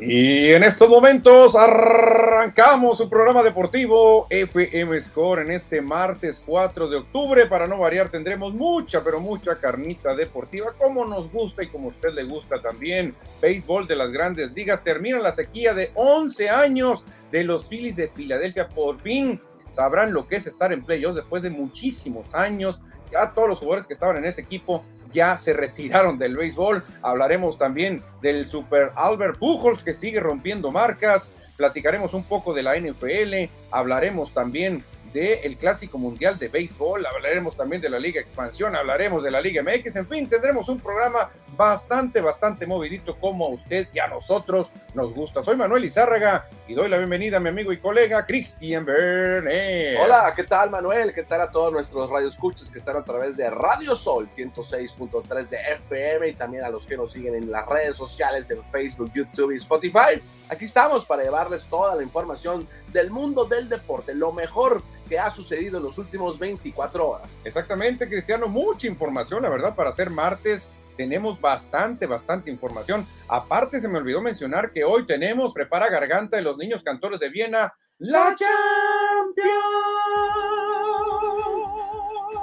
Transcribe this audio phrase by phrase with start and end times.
[0.00, 6.98] Y en estos momentos arrancamos su programa deportivo FM Score en este martes 4 de
[6.98, 7.46] octubre.
[7.46, 11.90] Para no variar, tendremos mucha, pero mucha carnita deportiva, como nos gusta y como a
[11.90, 13.12] usted le gusta también.
[13.42, 14.84] Béisbol de las grandes ligas.
[14.84, 18.68] Termina la sequía de 11 años de los Phillies de Filadelfia.
[18.68, 19.40] Por fin
[19.70, 22.80] sabrán lo que es estar en playoffs después de muchísimos años.
[23.10, 26.82] Ya todos los jugadores que estaban en ese equipo ya se retiraron del béisbol.
[27.02, 31.32] Hablaremos también del Super Albert Pujols que sigue rompiendo marcas.
[31.56, 33.50] Platicaremos un poco de la NFL.
[33.70, 39.30] Hablaremos también del Clásico Mundial de Béisbol, hablaremos también de la Liga Expansión, hablaremos de
[39.30, 43.98] la Liga MX, en fin, tendremos un programa bastante, bastante movidito como a usted y
[43.98, 45.42] a nosotros nos gusta.
[45.42, 49.98] Soy Manuel Izárraga y doy la bienvenida a mi amigo y colega Cristian Bernet.
[50.00, 51.12] Hola, ¿qué tal Manuel?
[51.12, 55.56] ¿Qué tal a todos nuestros radioescuchas que están a través de Radio Sol 106.3 de
[55.86, 59.52] FM y también a los que nos siguen en las redes sociales en Facebook, YouTube
[59.52, 60.20] y Spotify?
[60.48, 65.30] Aquí estamos para llevarles toda la información del mundo del deporte, lo mejor que ha
[65.30, 67.28] sucedido en los últimos 24 horas.
[67.44, 73.06] Exactamente, Cristiano, mucha información, la verdad, para ser martes tenemos bastante, bastante información.
[73.28, 77.28] Aparte, se me olvidó mencionar que hoy tenemos Prepara Garganta de los Niños Cantores de
[77.28, 79.54] Viena, la Champions.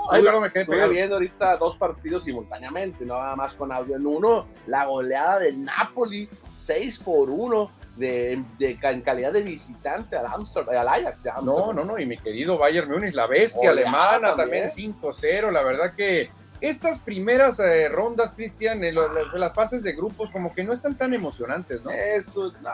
[0.10, 4.08] Ay, pero me quedé viendo ahorita dos partidos simultáneamente, no nada más con audio en
[4.08, 4.48] uno.
[4.68, 10.78] La goleada del Napoli, 6 por 1 de, de, en calidad de visitante al, Amsterdam,
[10.78, 11.26] al Ajax.
[11.44, 15.94] No, no, no, y mi querido Bayern Múnich, la bestia alemana también, 5-0, la verdad
[15.96, 16.30] que
[16.62, 21.14] estas primeras eh, rondas, Cristian, de las fases de grupos, como que no están tan
[21.14, 21.92] emocionantes, ¿no?
[21.92, 22.70] Eso, no,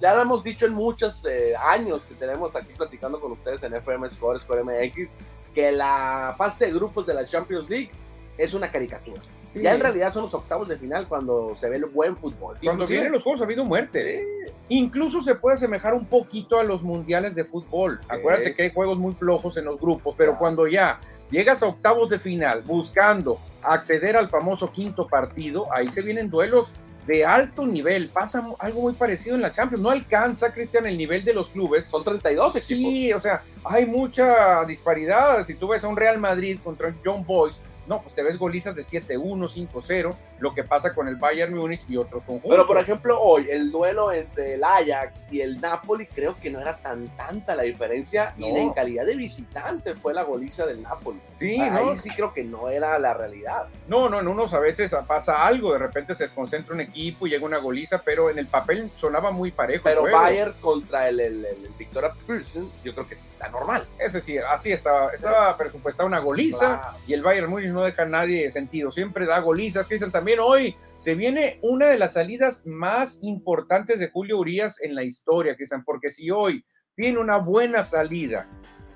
[0.00, 3.74] ya lo hemos dicho en muchos eh, años que tenemos aquí platicando con ustedes en
[3.74, 5.16] FM Score, Score MX,
[5.54, 7.90] que la fase de grupos de la Champions League
[8.36, 9.20] es una caricatura.
[9.54, 12.56] Ya en realidad son los octavos de final cuando se ve el buen fútbol.
[12.62, 14.26] Cuando vienen los juegos ha habido muerte.
[14.68, 18.00] Incluso se puede asemejar un poquito a los mundiales de fútbol.
[18.08, 21.00] Acuérdate que hay juegos muy flojos en los grupos, pero cuando ya
[21.30, 26.74] llegas a octavos de final buscando acceder al famoso quinto partido, ahí se vienen duelos
[27.06, 28.08] de alto nivel.
[28.08, 29.82] Pasa algo muy parecido en la Champions.
[29.82, 31.84] No alcanza, Cristian, el nivel de los clubes.
[31.84, 32.66] Son 32 equipos.
[32.66, 35.46] Sí, o sea, hay mucha disparidad.
[35.46, 38.74] Si tú ves a un Real Madrid contra John Boys, no, pues te ves golizas
[38.74, 42.50] de 7-1, 5-0, lo que pasa con el Bayern Múnich y otros conjuntos.
[42.50, 46.60] Pero por ejemplo, hoy el duelo entre el Ajax y el Napoli, creo que no
[46.60, 51.20] era tan tanta la diferencia y en calidad de visitante fue la goliza del Napoli.
[51.34, 53.66] Sí, ahí sí creo que no era la realidad.
[53.88, 57.30] No, no, en unos a veces pasa algo, de repente se desconcentra un equipo y
[57.30, 59.84] llega una goliza, pero en el papel sonaba muy parejo.
[59.84, 63.86] Pero Bayern contra el, el, el, Victoria Pilsen, yo creo que sí está normal.
[63.98, 68.06] Es decir, así estaba, estaba presupuestada una goliza y el Bayern Múnich no deja a
[68.06, 73.18] nadie sentido, siempre da golizas, dicen también hoy se viene una de las salidas más
[73.22, 76.64] importantes de Julio Urias en la historia, Cristian, porque si hoy
[76.96, 78.46] tiene una buena salida,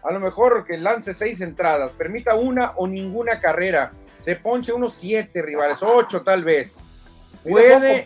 [0.03, 4.95] a lo mejor que lance seis entradas, permita una o ninguna carrera, se ponche unos
[4.95, 6.83] siete rivales, ocho tal vez,
[7.49, 8.05] puede,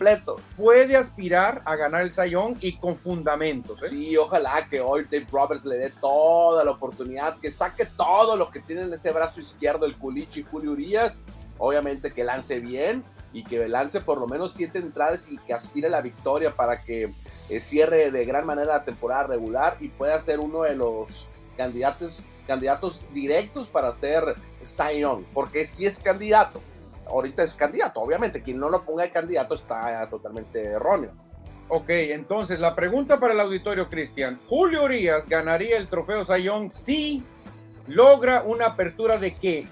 [0.55, 3.81] puede aspirar a ganar el Sayón y con fundamentos.
[3.83, 3.87] ¿eh?
[3.89, 8.49] Sí, ojalá que hoy Dave Roberts le dé toda la oportunidad, que saque todo lo
[8.51, 11.19] que tiene en ese brazo izquierdo el Culichi y Julio Urias.
[11.57, 15.87] Obviamente que lance bien y que lance por lo menos siete entradas y que aspire
[15.87, 17.11] a la victoria para que
[17.49, 21.27] eh, cierre de gran manera la temporada regular y pueda ser uno de los
[21.57, 26.61] candidatos, candidatos directos para ser Sayón, porque si es candidato
[27.07, 28.01] ahorita es candidato.
[28.01, 31.11] Obviamente, quien no lo ponga de candidato está totalmente erróneo.
[31.69, 34.39] Ok, entonces la pregunta para el auditorio, Cristian.
[34.47, 37.23] ¿Julio Urias ganaría el trofeo Sayón si
[37.87, 39.67] logra una apertura de qué?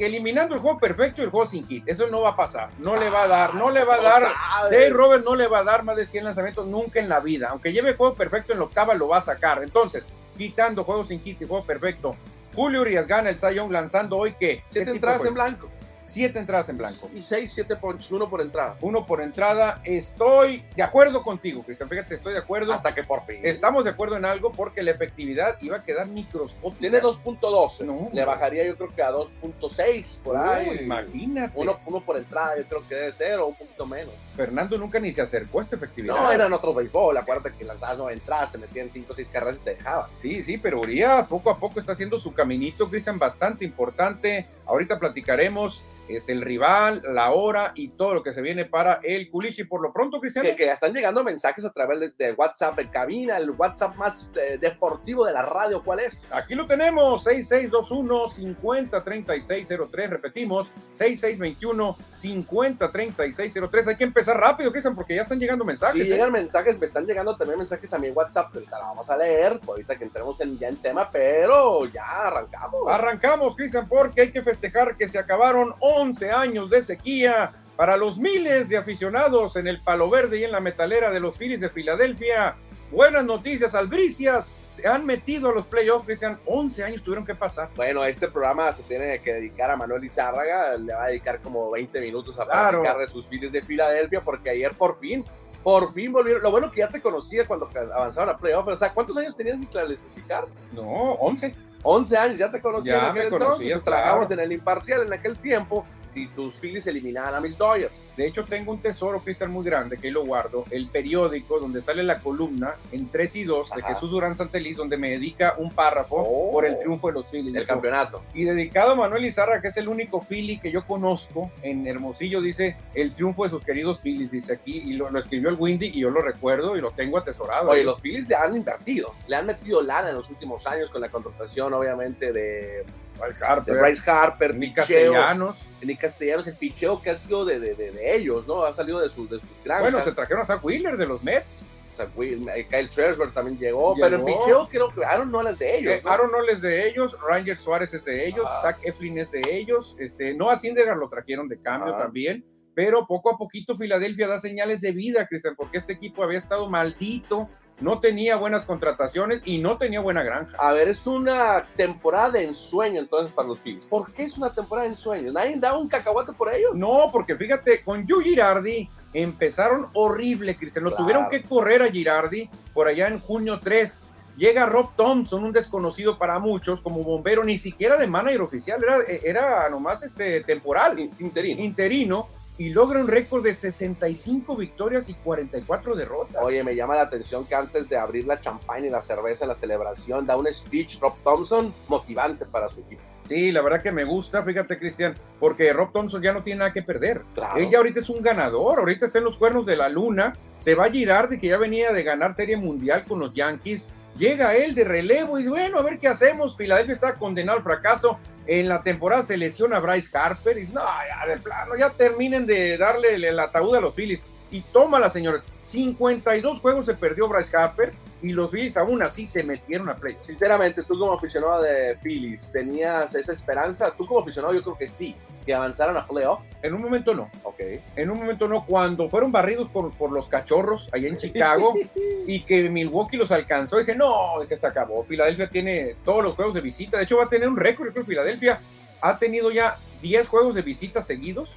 [0.00, 1.84] Eliminando el juego perfecto y el juego sin hit.
[1.86, 2.70] Eso no va a pasar.
[2.78, 4.22] No le va a dar, no le va a dar.
[4.70, 7.48] Dave Robert no le va a dar más de 100 lanzamientos nunca en la vida.
[7.50, 9.62] Aunque lleve juego perfecto en la octava, lo va a sacar.
[9.62, 10.06] Entonces,
[10.36, 12.16] quitando juegos sin hit y juego perfecto,
[12.54, 14.62] Julio Urias gana el Sayón lanzando hoy que.
[14.68, 15.70] Siete entradas en blanco.
[16.04, 17.10] Siete entradas en blanco.
[17.14, 18.76] Y seis, siete ponches, uno por entrada.
[18.80, 19.80] Uno por entrada.
[19.84, 21.88] Estoy de acuerdo contigo, Cristian.
[21.88, 22.72] Fíjate, estoy de acuerdo.
[22.72, 23.40] Hasta que por fin.
[23.42, 26.80] Estamos de acuerdo en algo porque la efectividad iba a quedar microscópica.
[26.80, 27.84] Tiene 2.12.
[27.84, 30.80] No, Le bajaría yo creo que a 2.6 por ahí.
[30.82, 31.52] Imagínate.
[31.58, 34.14] Uno, uno, por entrada yo creo que debe ser o un poquito menos.
[34.36, 36.16] Fernando nunca ni se acercó a esta efectividad.
[36.16, 37.16] No, eran otro béisbol.
[37.16, 40.10] Acuérdate que lanzabas no entradas, te metían 5 o 6 carreras y te dejaban.
[40.16, 44.46] Sí, sí, pero Urias poco a poco está haciendo su caminito, Cristian, bastante importante.
[44.66, 49.28] Ahorita platicaremos este, el rival, la hora y todo lo que se viene para el
[49.30, 49.64] Culichi.
[49.64, 50.48] Por lo pronto, Cristiano.
[50.50, 54.30] Que, que están llegando mensajes a través de, de WhatsApp en cabina, el WhatsApp más
[54.36, 55.82] eh, deportivo de la radio.
[55.82, 56.30] ¿Cuál es?
[56.32, 60.08] Aquí lo tenemos, 6621-503603.
[60.08, 63.88] Repetimos, 6621-503603.
[63.88, 66.02] Hay que empezar rápido, Cristian, porque ya están llegando mensajes.
[66.02, 66.10] Sí, ¿eh?
[66.14, 68.52] llegan mensajes, me están llegando también mensajes a mi WhatsApp.
[68.52, 72.26] que ahorita la vamos a leer, ahorita que entremos en, ya en tema, pero ya
[72.26, 72.82] arrancamos.
[72.88, 78.18] Arrancamos, Cristian, porque hay que festejar que se acabaron 11 años de sequía para los
[78.18, 81.68] miles de aficionados en el Palo Verde y en la metalera de los Phillies de
[81.68, 82.56] Filadelfia.
[82.90, 84.50] Buenas noticias, albricias.
[84.72, 86.38] Se han metido a los playoffs, Cristian.
[86.46, 87.68] 11 años tuvieron que pasar.
[87.76, 90.76] Bueno, este programa se tiene que dedicar a Manuel Izárraga.
[90.76, 92.80] Le va a dedicar como 20 minutos a Claro.
[92.82, 95.24] platicar de sus Phillies de Filadelfia, porque ayer por fin,
[95.62, 96.42] por fin volvieron.
[96.42, 98.68] Lo bueno que ya te conocía cuando avanzaron a playoffs.
[98.72, 100.44] O sea, ¿cuántos años tenías sin clasificar?
[100.72, 101.54] No, 11.
[101.84, 103.70] 11 años, ya te conocía Ya en aquel entonces.
[103.70, 108.12] Nos trabajamos en el imparcial en aquel tiempo y tus Phillies eliminaban a mis Dodgers.
[108.16, 110.64] De hecho, tengo un tesoro, Cristian, muy grande, que ahí lo guardo.
[110.70, 113.94] El periódico donde sale la columna en 3 y 2 de Ajá.
[113.94, 116.52] Jesús Durán Santeliz, donde me dedica un párrafo Oh.
[116.52, 117.54] por el triunfo de los Phillies.
[117.56, 118.22] El campeonato.
[118.34, 122.40] Y dedicado a Manuel Izarra, que es el único Philly que yo conozco en Hermosillo,
[122.40, 125.86] dice el triunfo de sus queridos Phillies, dice aquí, y lo, lo escribió el Windy
[125.86, 127.70] y yo lo recuerdo y lo tengo atesorado.
[127.70, 131.00] Oye, los Phillies le han invertido, le han metido lana en los últimos años con
[131.00, 132.84] la contratación, obviamente, de,
[133.18, 135.66] Bryce de Harper, Bryce Harper, picheo, Castellanos.
[135.82, 138.64] Nick Castellanos, el picheo que ha sido de, de, de, de ellos, ¿no?
[138.64, 139.92] Ha salido de, sus de sus granjas.
[139.92, 141.70] Bueno, se trajeron a Zach Wheeler de los Mets.
[141.92, 142.08] O sea,
[142.56, 144.04] eh, Kyle Schwarber también llegó, Llegó.
[144.08, 145.92] pero el picheo creo que Aaron no es de ellos.
[145.94, 146.10] Eh, ¿no?
[146.10, 148.62] Aaron Noll es de ellos, Ranger Suárez es de ellos, Ajá.
[148.62, 152.02] Zach Eflin es de ellos, este, Noah Syndergaard lo trajeron de cambio Ajá.
[152.02, 152.44] también,
[152.74, 156.68] pero poco a poquito Filadelfia da señales de vida, Cristian, porque este equipo había estado
[156.68, 157.48] maldito,
[157.84, 160.56] no tenía buenas contrataciones y no tenía buena granja.
[160.58, 163.84] A ver, es una temporada de ensueño entonces para los Phillies.
[163.84, 165.30] ¿Por qué es una temporada de ensueño?
[165.32, 166.70] ¿Nadie da un cacahuate por ellos?
[166.74, 170.84] No, porque fíjate, con Yu Girardi empezaron horrible, Cristian.
[170.84, 171.04] Lo Claro.
[171.04, 174.10] tuvieron que correr a Girardi por allá en junio 3.
[174.36, 178.98] Llega Rob Thompson, un desconocido para muchos, como bombero, ni siquiera de manager oficial, era,
[179.22, 181.62] era nomás este, temporal, Interino.
[181.62, 182.26] interino,
[182.56, 186.42] y logra un récord de 65 victorias y 44 derrotas.
[186.42, 189.48] Oye, me llama la atención que antes de abrir la champaña y la cerveza en
[189.48, 193.02] la celebración, da un speech Rob Thompson motivante para su equipo.
[193.28, 196.72] Sí, la verdad que me gusta, fíjate, Cristian, porque Rob Thompson ya no tiene nada
[196.72, 197.22] que perder.
[197.34, 197.58] Claro.
[197.58, 200.74] Él ya ahorita es un ganador, ahorita está en los cuernos de la luna, se
[200.74, 204.74] va a Girardi, que ya venía de ganar Serie Mundial con los Yankees, llega él
[204.74, 208.82] de relevo y bueno, a ver qué hacemos, Filadelfia está condenado al fracaso, en la
[208.82, 213.14] temporada se lesiona Bryce Harper y dice, no, ya de plano, ya terminen de darle
[213.14, 214.22] el, el ataúd a los Phillies.
[214.50, 219.42] Y tómala, señores, 52 juegos se perdió Bryce Harper y los Phillies aún así se
[219.42, 220.16] metieron a play.
[220.20, 223.92] Sinceramente, tú como aficionado de Phillies, ¿tenías esa esperanza?
[223.96, 226.40] Tú como aficionado, yo creo que sí, que avanzaran a playoff.
[226.64, 227.30] En un momento no.
[227.42, 227.60] Ok.
[227.94, 231.74] En un momento no, cuando fueron barridos por, por los cachorros allá en Chicago
[232.26, 235.04] y que Milwaukee los alcanzó, dije, no, es que se acabó.
[235.04, 236.96] Filadelfia tiene todos los juegos de visita.
[236.96, 237.86] De hecho, va a tener un récord.
[237.86, 238.60] Yo creo que Filadelfia
[239.02, 241.50] ha tenido ya 10 juegos de visita seguidos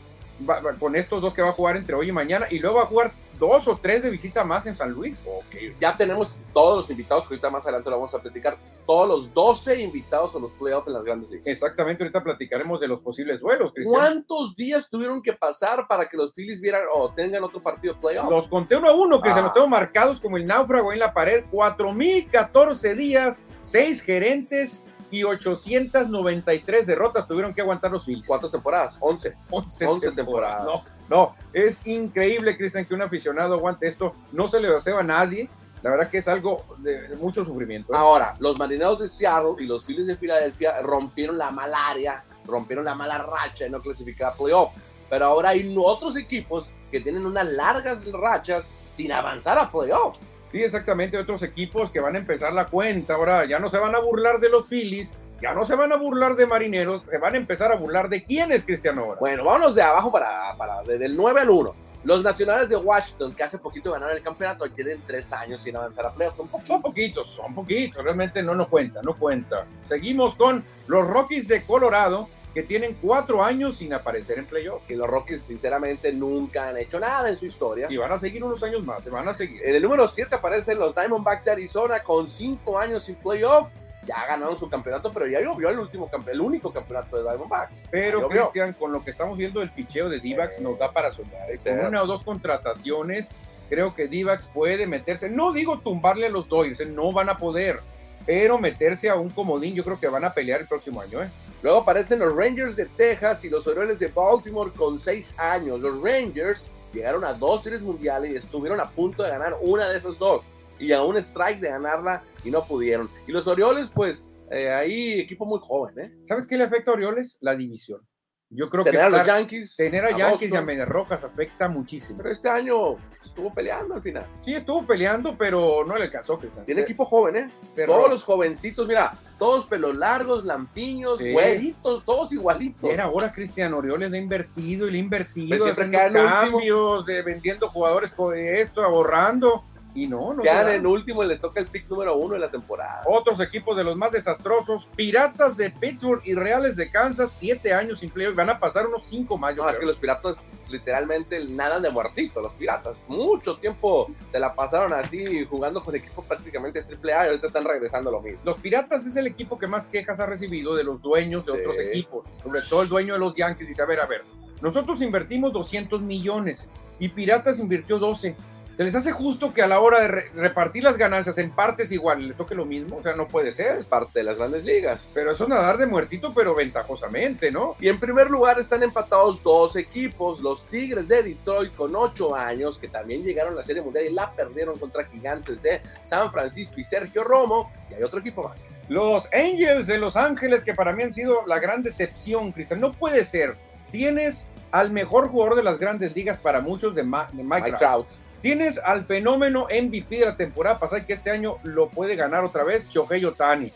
[0.47, 2.45] va- va- con estos dos que va a jugar entre hoy y mañana.
[2.51, 5.25] Y luego va a jugar dos o tres de visita más en San Luis.
[5.27, 8.55] Ok, ya tenemos todos los invitados, que ahorita más adelante lo vamos a platicar,
[8.85, 11.45] todos los 12 invitados a los playoffs en las grandes ligas.
[11.47, 13.73] Exactamente, ahorita platicaremos de los posibles duelos.
[13.73, 13.93] Cristian.
[13.99, 18.29] ¿Cuántos días tuvieron que pasar para que los Phillies vieran o tengan otro partido playoff?
[18.29, 19.41] Los conté uno a uno, que se Ah.
[19.41, 21.43] los tengo marcados como el náufrago en la pared.
[21.51, 24.81] 4.014 días, 6 gerentes
[25.11, 28.25] y 893 derrotas tuvieron que aguantar los Phillies.
[28.27, 28.97] ¿Cuántas temporadas?
[28.99, 29.35] 11.
[29.49, 30.65] 11, 11 temporadas.
[30.65, 34.13] No, no, es increíble, Cristian, que un aficionado aguante esto.
[34.31, 35.49] No se le deseo a nadie.
[35.83, 37.93] La verdad que es algo de, mucho sufrimiento.
[37.93, 37.97] ¿eh?
[37.97, 42.95] Ahora, los marineros de Seattle y los Phillies de Filadelfia rompieron la malaria, rompieron la
[42.95, 44.73] mala racha de no clasificar a playoff.
[45.09, 50.17] Pero ahora hay otros equipos que tienen unas largas rachas sin avanzar a playoff.
[50.51, 53.13] Sí, exactamente, otros equipos que van a empezar la cuenta.
[53.13, 55.97] Ahora ya no se van a burlar de los Phillies, ya no se van a
[55.97, 59.19] burlar de Marineros, se van a empezar a burlar de quién es Cristiano ahora.
[59.19, 61.75] Bueno, vámonos de abajo para, para desde el 9 al 1.
[62.03, 66.05] Los nacionales de Washington, que hace poquito ganaron el campeonato, tienen tres años sin avanzar
[66.05, 66.39] a playoffs.
[66.39, 66.73] Un poquito.
[66.73, 69.65] Son poquitos, son poquitos, realmente no nos cuenta, no cuenta.
[69.87, 74.83] Seguimos con los Rockies de Colorado, que tienen cuatro años sin aparecer en playoff.
[74.87, 77.87] Que los Rockies, sinceramente, nunca han hecho nada en su historia.
[77.89, 79.61] Y van a seguir unos años más, se van a seguir.
[79.65, 83.69] En el número 7 aparecen los Diamondbacks de Arizona con 5 años sin playoff.
[84.07, 87.87] Ya ganaron su campeonato, pero ya llovió el último el único campeonato de Diamondbacks.
[87.91, 88.27] Pero.
[88.29, 91.49] Cristian, con lo que estamos viendo del picheo de Divax, nos da para soñar.
[91.51, 91.59] ¿eh?
[91.63, 93.29] Con una o dos contrataciones,
[93.69, 95.29] creo que Divax puede meterse.
[95.29, 96.85] No digo tumbarle a los Dodgers, ¿eh?
[96.85, 97.79] no van a poder.
[98.25, 101.29] pero meterse a un comodín yo creo que van a pelear el próximo año, ¿eh?
[101.63, 105.79] Luego aparecen los Rangers de Texas y los Orioles de Baltimore con seis años.
[105.79, 109.97] Los Rangers llegaron a dos series mundiales y estuvieron a punto de ganar una de
[109.97, 110.51] esas dos.
[110.79, 113.09] Y a un strike de ganarla y no pudieron.
[113.27, 116.13] Y los Orioles, pues, eh, ahí equipo muy joven, ¿eh?
[116.23, 117.37] ¿Sabes qué le afecta a Orioles?
[117.41, 118.01] La división.
[118.49, 122.17] Yo creo tener que a los Yankees, tener a, Yankees y a Rojas afecta muchísimo.
[122.19, 124.25] Pero este año estuvo peleando al final.
[124.41, 126.37] Sí, estuvo peleando, pero no le alcanzó.
[126.39, 126.63] Cristian.
[126.63, 127.49] Tiene equipo joven, ¿eh?
[127.73, 127.95] Cerró.
[127.95, 131.33] Todos los jovencitos, mira, todos pelos largos, lampiños, Sí.
[131.33, 132.89] güeritos, todos igualitos.
[132.89, 137.21] Era hora, Cristian Orioles le ha invertido y le ha invertido, Pues haciendo cambios, eh,
[137.23, 139.65] vendiendo jugadores por esto, ahorrando,
[139.97, 140.43] y no, no.
[140.43, 140.75] Quedan da.
[140.75, 143.01] en último y le toca el pick número uno de la temporada.
[143.07, 147.99] Otros equipos de los más desastrosos, Piratas de Pittsburgh y Reales de Kansas, siete años
[147.99, 150.37] sin playoff, van a pasar unos cinco más, yo No, es que los piratas
[150.69, 153.05] literalmente nadan de muertito, los piratas.
[153.07, 157.65] Mucho tiempo se la pasaron así jugando con equipos prácticamente triple A y ahorita están
[157.65, 158.39] regresando a lo mismo.
[158.43, 161.57] Los Piratas es el equipo que más quejas ha recibido de los dueños de Sí.
[161.59, 163.67] otros equipos, sobre todo el dueño de los Yankees.
[163.67, 164.23] Dice, a ver, a ver,
[164.61, 166.67] nosotros invertimos 200 millones
[166.99, 168.35] y Piratas invirtió 12.
[168.77, 171.91] ¿Se les hace justo que a la hora de re- repartir las ganancias en partes
[171.91, 172.97] igual le toque lo mismo?
[172.97, 173.79] O sea, no puede ser.
[173.79, 175.09] Es parte de las grandes ligas.
[175.15, 177.75] Pero eso es nadar de muertito, pero ventajosamente, ¿no?
[177.79, 182.77] Y en primer lugar están empatados dos equipos, los Tigres de Detroit con ocho años,
[182.77, 186.75] que también llegaron a la Serie Mundial y la perdieron contra Gigantes de San Francisco
[186.77, 187.71] y Sergio Romo.
[187.89, 188.61] Y hay otro equipo más.
[188.89, 192.79] Los Angels de Los Ángeles, que para mí han sido la gran decepción, Cristian.
[192.79, 193.55] No puede ser.
[193.91, 197.77] Tienes al mejor jugador de las grandes ligas para muchos de, Ma- de Mike, Mike
[197.79, 198.07] Trout.
[198.09, 198.26] Trout.
[198.47, 202.63] Tienes al fenómeno MVP de la temporada pasada que este año lo puede ganar otra
[202.63, 203.73] vez, Shohei Otani.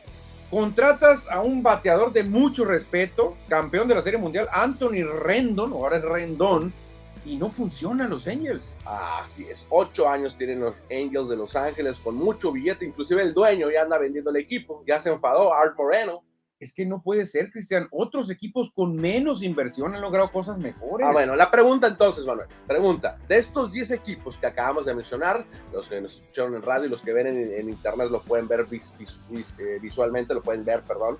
[0.50, 5.84] Contratas a un bateador de mucho respeto, campeón de la Serie Mundial, Anthony Rendon, o
[5.84, 6.72] ahora es Rendón,
[7.26, 8.78] y no funcionan los Angels.
[8.86, 13.34] Así es, ocho años tienen los Angels de Los Ángeles con mucho billete, inclusive el
[13.34, 16.24] dueño ya anda vendiendo el equipo, ya se enfadó, Art Moreno.
[16.62, 17.88] Es que no puede ser, Cristian.
[17.92, 21.08] Otros equipos con menos inversión han logrado cosas mejores.
[21.08, 25.44] Ah, bueno, la pregunta entonces, Manuel, pregunta, de estos 10 equipos que acabamos de mencionar,
[25.74, 28.48] los que nos escucharon en radio y los que ven en, en internet lo pueden
[28.48, 31.18] ver vis- vis- vis- eh, visualmente, lo pueden ver, perdón,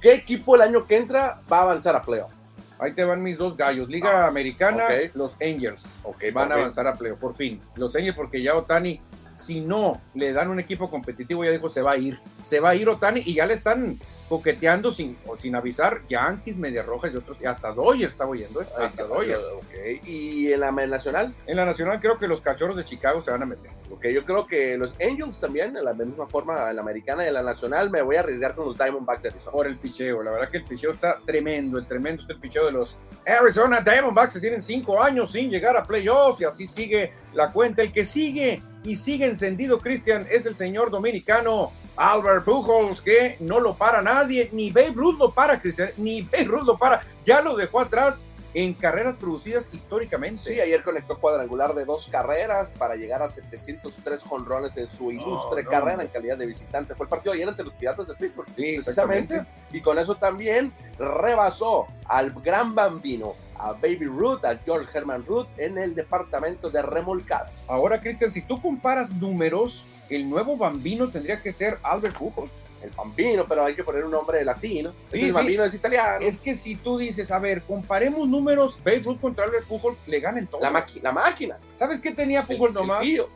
[0.00, 2.32] ¿qué equipo el año que entra va a avanzar a playoff?
[2.78, 3.90] Ahí te van mis dos gallos.
[3.90, 5.16] Liga Americana, ok.
[5.16, 6.00] los Angels.
[6.04, 7.60] Ok, van a avanzar a playoff, por fin.
[7.74, 9.00] Los Angels, porque ya Otani,
[9.34, 12.20] si no le dan un equipo competitivo, ya dijo, se va a ir.
[12.44, 16.56] Se va a ir Otani y ya le están coqueteando sin, o sin avisar Yankees,
[16.56, 17.36] Media Rojas y otros.
[17.40, 18.66] Y hasta Dodgers está oyendo, ¿eh?
[18.70, 19.40] Hasta está, Dodgers.
[19.56, 20.06] ok.
[20.06, 23.42] Y en la nacional, En la Nacional creo que los Cachorros de Chicago se van
[23.42, 23.70] a meter.
[23.90, 27.28] ok, yo creo que los Angels también, de la misma forma, en la americana y
[27.28, 29.52] en la nacional, me voy a arriesgar con los Diamondbacks de Arizona.
[29.52, 30.22] Por el picheo.
[30.22, 31.78] La verdad que el picheo está tremendo.
[31.78, 35.76] El tremendo está el picheo de los Arizona Diamondbacks que tienen cinco años sin llegar
[35.76, 37.82] a playoffs y así sigue la cuenta.
[37.82, 43.58] El que sigue y sigue encendido, Cristian, es el señor dominicano Albert Pujols, que no
[43.58, 47.02] lo para nadie, ni Babe Ruth lo para, Cristian, ni Babe Ruth lo para.
[47.24, 48.24] Ya lo dejó atrás
[48.54, 50.40] en carreras producidas históricamente.
[50.40, 55.64] Sí, ayer conectó cuadrangular de dos carreras para llegar a 703 jonrones en su ilustre
[55.64, 56.02] no, carrera no.
[56.02, 56.94] en calidad de visitante.
[56.94, 58.48] Fue el partido ayer ante los Piratas de Pittsburgh.
[58.48, 59.34] Sí, precisamente.
[59.36, 59.76] exactamente.
[59.76, 65.48] Y con eso también rebasó al gran bambino, a Baby Ruth, a George Herman Ruth,
[65.56, 67.68] en el departamento de remolcadas.
[67.68, 72.50] Ahora, Cristian, si tú comparas números, el nuevo bambino tendría que ser Albert Pujols.
[72.82, 74.92] El bambino, pero hay que poner un nombre latino.
[75.10, 75.30] Sí, el sí.
[75.32, 76.24] bambino es italiano.
[76.24, 80.20] Es que si tú dices, a ver, comparemos números, Babe Ruth contra Albert Pujols, le
[80.20, 80.60] ganan todo.
[80.60, 81.58] La, la máquina.
[81.74, 83.02] ¿Sabes qué tenía Pujols nomás?
[83.02, 83.28] el.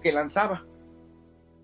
[0.00, 0.64] Que lanzaba.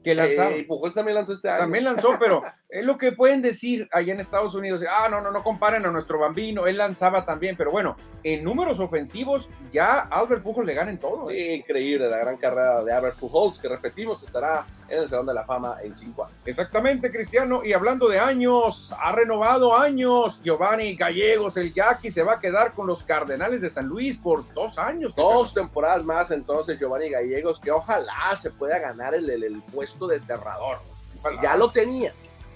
[0.02, 0.50] Que lanzaba.
[0.50, 1.60] Eh, y Pujols también lanzó este año.
[1.60, 4.82] También lanzó, pero es lo que pueden decir allá en Estados Unidos.
[4.88, 6.66] Ah, no, no, no comparen a nuestro bambino.
[6.66, 11.30] Él lanzaba también, pero bueno, en números ofensivos, ya Albert Pujols le gana en todo.
[11.30, 11.34] ¿eh?
[11.34, 15.34] Sí, increíble la gran carrera de Albert Pujols, que repetimos, estará en el Salón de
[15.34, 16.36] la Fama en cinco años.
[16.44, 17.64] Exactamente, Cristiano.
[17.64, 20.40] Y hablando de años, ha renovado años.
[20.44, 24.52] Giovanni Gallegos, el Jackie, se va a quedar con los Cardenales de San Luis por
[24.52, 25.14] dos años.
[25.14, 30.06] Dos temporadas más entonces Giovanni Gallegos, que ojalá se pueda ganar el, el- el puesto
[30.06, 30.78] de cerrador.
[31.20, 31.40] Ojalá.
[31.42, 32.12] Ya lo tenía,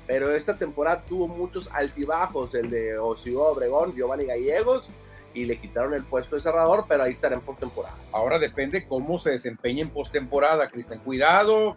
[0.06, 4.88] pero esta temporada tuvo muchos altibajos, el de Osio Obregón, Giovanni Gallegos,
[5.34, 7.94] y le quitaron el puesto de cerrador, pero ahí estará en postemporada.
[8.12, 11.00] Ahora depende cómo se desempeña en postemporada, Cristian.
[11.00, 11.76] Cuidado,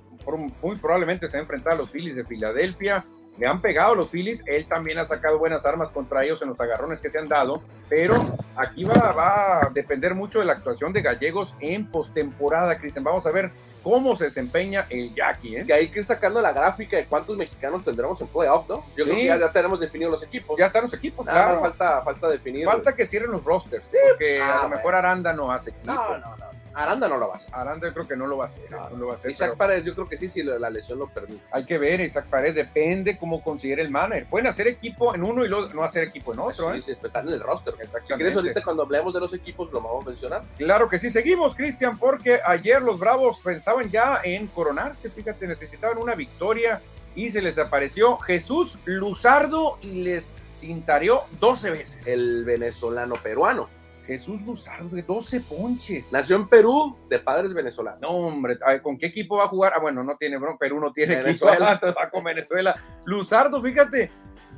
[0.62, 3.06] muy probablemente se va a a los Phillies de Filadelfia.
[3.38, 6.60] Le han pegado los Phillies, él también ha sacado buenas armas contra ellos en los
[6.60, 8.16] agarrones que se han dado, pero
[8.56, 13.04] aquí va, va a depender mucho de la actuación de Gallegos en postemporada, Cristian.
[13.04, 13.52] Vamos a ver
[13.84, 15.66] cómo se desempeña el Jackie, ¿eh?
[15.66, 18.84] Que hay que ir sacando la gráfica de cuántos mexicanos tendremos en playoff, ¿no?
[18.96, 20.58] Yo creo que ya, ya tenemos definidos los equipos.
[20.58, 21.62] Ya están los equipos, Nada claro.
[21.62, 22.66] más falta, falta definir.
[22.66, 25.94] Falta que cierren los rosters, porque Ah, a lo mejor Aranda no hace equipo.
[25.94, 26.57] No, no, no.
[26.78, 27.50] Aranda no lo va a hacer.
[27.54, 28.70] Aranda yo creo que no lo va a hacer.
[28.70, 30.70] No, no lo va a hacer, Isaac pero Paredes, yo creo que sí, si la
[30.70, 31.44] lesión lo permite.
[31.52, 34.28] hay que ver, Isaac Paredes depende cómo considere el manager.
[34.28, 36.72] Pueden hacer equipo en uno y luego no hacer equipo en otro.
[36.74, 36.82] Sí, ¿eh?
[36.86, 37.74] sí, pues está en el roster.
[37.76, 38.16] Si Exactamente.
[38.16, 40.42] quieres, ahorita cuando hablemos de los equipos, lo vamos a mencionar.
[40.58, 45.98] Claro que sí, seguimos, Cristian, porque ayer los Bravos pensaban ya en coronarse, fíjate, necesitaban
[45.98, 46.80] una victoria
[47.16, 52.08] y se les apareció Jesús Luzardo y les cintareó 12 veces.
[52.08, 53.68] El venezolano peruano.
[54.08, 56.12] Jesús Luzardo de 12 ponches.
[56.14, 58.00] Nació en Perú, de padres venezolanos.
[58.00, 59.74] No, hombre, a ver, ¿con qué equipo va a jugar?
[59.76, 61.74] Ah, bueno, no tiene, bro, Perú no tiene Venezuela.
[61.84, 62.76] equipo, va con Venezuela.
[63.04, 64.10] Luzardo, fíjate,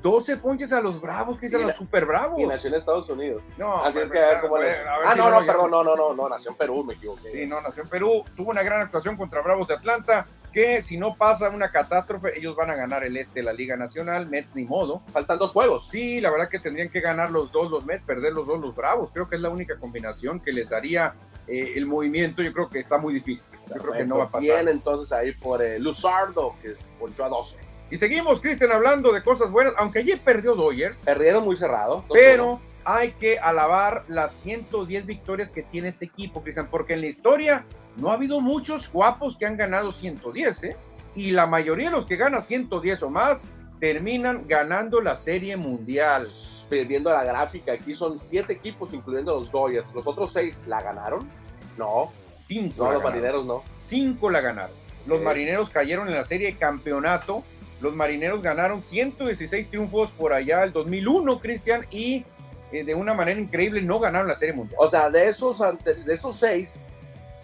[0.03, 2.39] 12 ponches a los Bravos, que es a los Super Bravos.
[2.39, 3.43] Y nació en Estados Unidos.
[3.57, 4.71] No, Así es que a ver cómo le-
[5.05, 7.31] Ah, no, no, perdón, no, no, no, no, nació en Perú, me equivoqué.
[7.31, 10.97] Sí, no, nació en Perú, tuvo una gran actuación contra Bravos de Atlanta, que si
[10.97, 14.55] no pasa una catástrofe, ellos van a ganar el este de la Liga Nacional, Mets
[14.55, 15.01] ni modo.
[15.11, 15.87] Faltan dos juegos.
[15.89, 18.75] Sí, la verdad que tendrían que ganar los dos los Mets, perder los dos los
[18.75, 21.13] Bravos, creo que es la única combinación que les daría
[21.47, 24.29] eh, el movimiento, yo creo que está muy difícil, yo creo que no va a
[24.29, 24.41] pasar.
[24.41, 27.57] Bien, entonces ahí por eh, Luzardo, que ponchó a 12.
[27.91, 32.03] Y seguimos, Cristian, hablando de cosas buenas, aunque ayer perdió Dodgers, Perdieron muy cerrado.
[32.07, 32.13] 2-1.
[32.13, 32.59] pero
[32.91, 37.65] hay que alabar las 110 victorias que tiene este equipo, Cristian, porque en la historia
[37.97, 40.75] no ha habido muchos guapos que han ganado 110, ¿eh?
[41.13, 46.27] Y la mayoría de los que ganan 110 o más terminan ganando la Serie Mundial.
[46.69, 49.93] Viendo la gráfica, aquí son siete equipos, incluyendo los Dodgers.
[49.93, 51.29] Los otros seis la ganaron.
[51.77, 52.07] No,
[52.45, 53.03] Cinco, no, los ganaron.
[53.03, 53.63] marineros no.
[53.79, 54.75] Cinco la ganaron.
[55.05, 57.43] Los marineros cayeron en la serie de campeonato.
[57.81, 62.25] Los marineros ganaron 116 triunfos por allá el 2001, Cristian, y
[62.71, 64.77] eh, de una manera increíble no ganaron la serie mundial.
[64.79, 66.79] O sea, de esos, ante- de esos seis,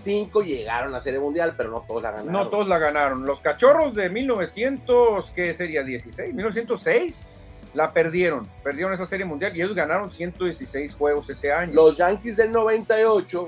[0.01, 2.31] cinco llegaron a la Serie Mundial, pero no todos la ganaron.
[2.31, 3.25] No todos la ganaron.
[3.25, 5.83] Los cachorros de 1900, ¿qué sería?
[5.83, 7.27] 16, 1906,
[7.73, 8.47] la perdieron.
[8.63, 11.73] Perdieron esa serie mundial y ellos ganaron 116 juegos ese año.
[11.73, 13.47] Los Yankees del 98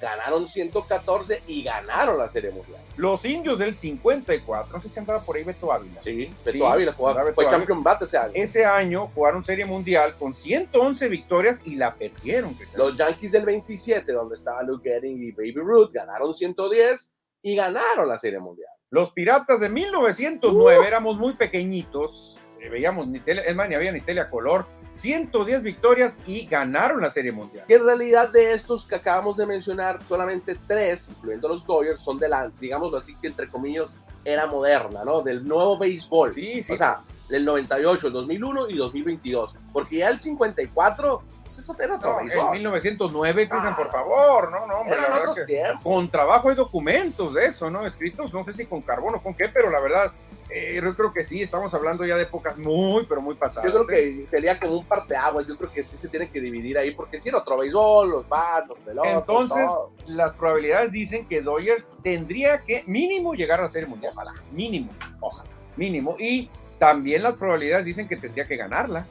[0.00, 2.80] ganaron 114 y ganaron la Serie Mundial.
[2.96, 6.00] Los indios del 54, no sé si andaba por ahí Beto Ávila.
[6.02, 7.58] Sí, Beto Sí, Ávila jugaba- Beto fue Ávila.
[7.58, 8.32] champion bat ese año.
[8.34, 12.56] Ese año jugaron serie mundial con 111 victorias y la perdieron.
[12.76, 17.10] Los Yankees del 27, donde estaba Luke Getting y Baby Ruth, ganaron 110
[17.42, 18.68] y ganaron la Serie Mundial.
[18.90, 23.92] Los piratas de 1909 éramos muy pequeñitos, eh, veíamos ni tele, es más, ni había
[23.92, 24.64] ni tele a color,
[24.96, 27.64] 110 victorias y ganaron la serie mundial.
[27.68, 32.18] Que en realidad de estos que acabamos de mencionar, solamente tres, incluyendo los Dodgers, son
[32.18, 35.20] de la, digámoslo así, que entre comillas, era moderna, ¿no?
[35.22, 36.32] Del nuevo béisbol.
[36.32, 36.72] Sí, sí.
[36.72, 39.56] O sea, del 98, el 2001 y 2022.
[39.72, 42.50] Porque ya el 54, pues eso era otro No, en béisbol.
[42.52, 43.76] 1909, Cristian, Ah.
[43.76, 47.86] por favor, no, no, hombre, la con trabajo hay documentos de eso, ¿no?
[47.86, 50.12] Escritos, no sé si con carbón o con qué, pero la verdad,
[50.58, 53.70] eh, yo creo que sí, estamos hablando ya de épocas muy, pero muy pasadas.
[53.70, 54.16] Yo creo ¿eh?
[54.20, 55.46] que sería como un parteaguas.
[55.46, 58.28] Yo creo que sí se tiene que dividir ahí, porque si era otro béisbol, los
[58.28, 59.12] bats, los pelotas.
[59.12, 59.92] Entonces, todo.
[60.06, 64.12] las probabilidades dicen que Dodgers tendría que mínimo llegar a la serie mundial.
[64.14, 64.90] Ojalá, mínimo,
[65.20, 66.16] ojalá, mínimo.
[66.18, 69.04] Y también las probabilidades dicen que tendría que ganarla.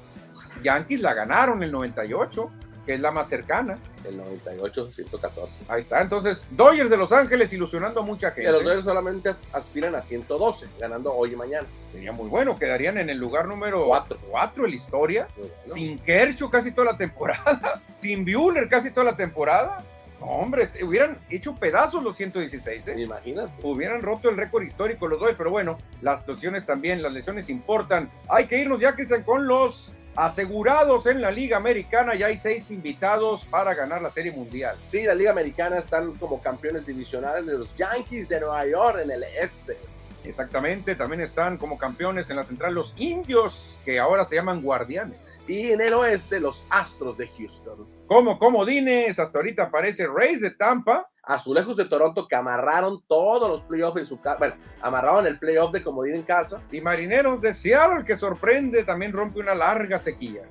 [0.64, 2.50] Yankees la ganaron en el 98,
[2.86, 3.78] que es la más cercana.
[4.08, 5.66] el 98, 114.
[5.68, 6.02] Ahí está.
[6.02, 8.52] Entonces, Dodgers de Los Ángeles ilusionando a mucha gente.
[8.52, 11.68] los Dodgers solamente aspiran a 112, ganando hoy y mañana.
[11.92, 12.58] Sería muy bueno.
[12.58, 14.18] Quedarían en el lugar número Cuatro.
[14.30, 15.28] 4 en la historia.
[15.36, 15.54] Bueno.
[15.64, 17.82] Sin Kershaw casi toda la temporada.
[17.96, 19.84] Sin Bueller casi toda la temporada.
[20.20, 23.02] Hombre, hubieran hecho pedazos los 116, ¿eh?
[23.02, 23.52] Imagínate.
[23.64, 28.10] hubieran roto el récord histórico los dos, pero bueno, las lesiones también, las lesiones importan.
[28.30, 32.16] Hay que irnos ya, Cristian, con los asegurados en la Liga Americana.
[32.16, 34.76] Ya hay seis invitados para ganar la Serie Mundial.
[34.90, 39.12] Sí, la Liga Americana están como campeones divisionales de los Yankees de Nueva York en
[39.12, 39.78] el este.
[40.26, 45.44] Exactamente, también están como campeones en la central los indios, que ahora se llaman guardianes.
[45.48, 47.88] Y en el oeste, los Astros de Houston.
[48.08, 51.08] Como comodines, hasta ahorita aparece Rays de Tampa.
[51.28, 54.38] Azulejos de Toronto que amarraron todos los playoffs en su casa.
[54.38, 56.62] Bueno, amarraron el playoff de comodín en casa.
[56.72, 60.44] Y Marineros de Seattle, que sorprende, también rompe una larga sequía.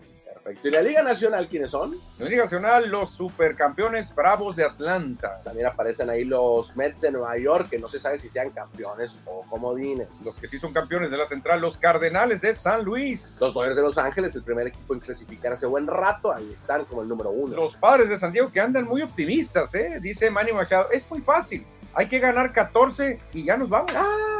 [0.44, 0.68] Perfecto.
[0.68, 1.96] Y la Liga Nacional, ¿quiénes son?
[2.18, 5.40] La Liga Nacional, los supercampeones Bravos de Atlanta.
[5.42, 9.18] También aparecen ahí los Mets de Nueva York, que no se sabe si sean campeones
[9.24, 10.20] o comodines.
[10.22, 13.38] Los que sí son campeones de la central, los Cardenales de San Luis.
[13.40, 16.84] Los Dodgers de Los Ángeles, el primer equipo en clasificar hace buen rato, ahí están
[16.84, 17.56] como el número uno.
[17.56, 19.98] Los padres de San Diego que andan muy optimistas, ¿eh?
[20.00, 21.64] Dice Manny Machado, es muy fácil.
[21.94, 23.92] Hay que ganar 14 y ya nos vamos.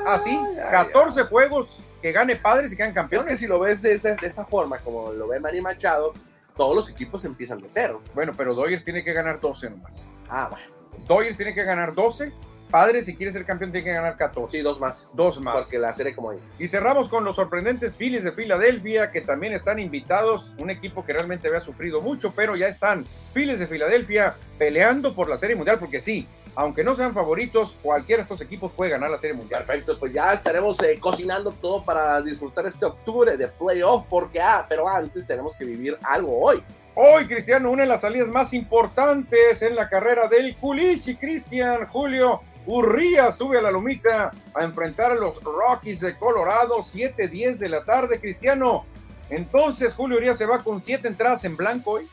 [0.07, 3.39] Así, Ay, ay, 14 juegos que gane padres y quedan Es que campeones.
[3.39, 6.13] si lo ves de esa, de esa forma, como lo ve Manny Machado,
[6.55, 8.03] todos los equipos empiezan de cero.
[8.15, 10.05] Bueno, pero Dodgers tiene que ganar 12 nomás.
[10.29, 10.67] Ah, bueno.
[11.09, 12.31] Dodgers tiene que ganar 12.
[12.75, 14.57] Padres, si quiere ser campeón, tiene que ganar 14.
[14.57, 15.09] Sí, dos más.
[15.15, 15.55] Dos más.
[15.55, 16.41] Porque la serie como ahí.
[16.59, 20.53] Y cerramos con los sorprendentes Phillies de Filadelfia, que también están invitados.
[20.59, 25.29] Un equipo que realmente había sufrido mucho, pero ya están Phillies de Filadelfia peleando por
[25.29, 29.09] la Serie Mundial, porque sí, aunque no sean favoritos, cualquiera de estos equipos puede ganar
[29.09, 29.63] la Serie Mundial.
[29.63, 34.67] Perfecto, pues ya estaremos eh, cocinando todo para disfrutar este octubre de playoff, porque, ah,
[34.69, 36.61] pero antes tenemos que vivir algo hoy.
[36.97, 42.41] Hoy, Cristiano, una de las salidas más importantes en la carrera del Culichi, Cristian Julio.
[42.67, 47.85] Urría sube a la lomita a enfrentar a los Rockies de Colorado, 7-10 de la
[47.85, 48.87] tarde, Cristiano.
[49.31, 52.09] Entonces, Julio Urias se va con siete entradas en blanco hoy.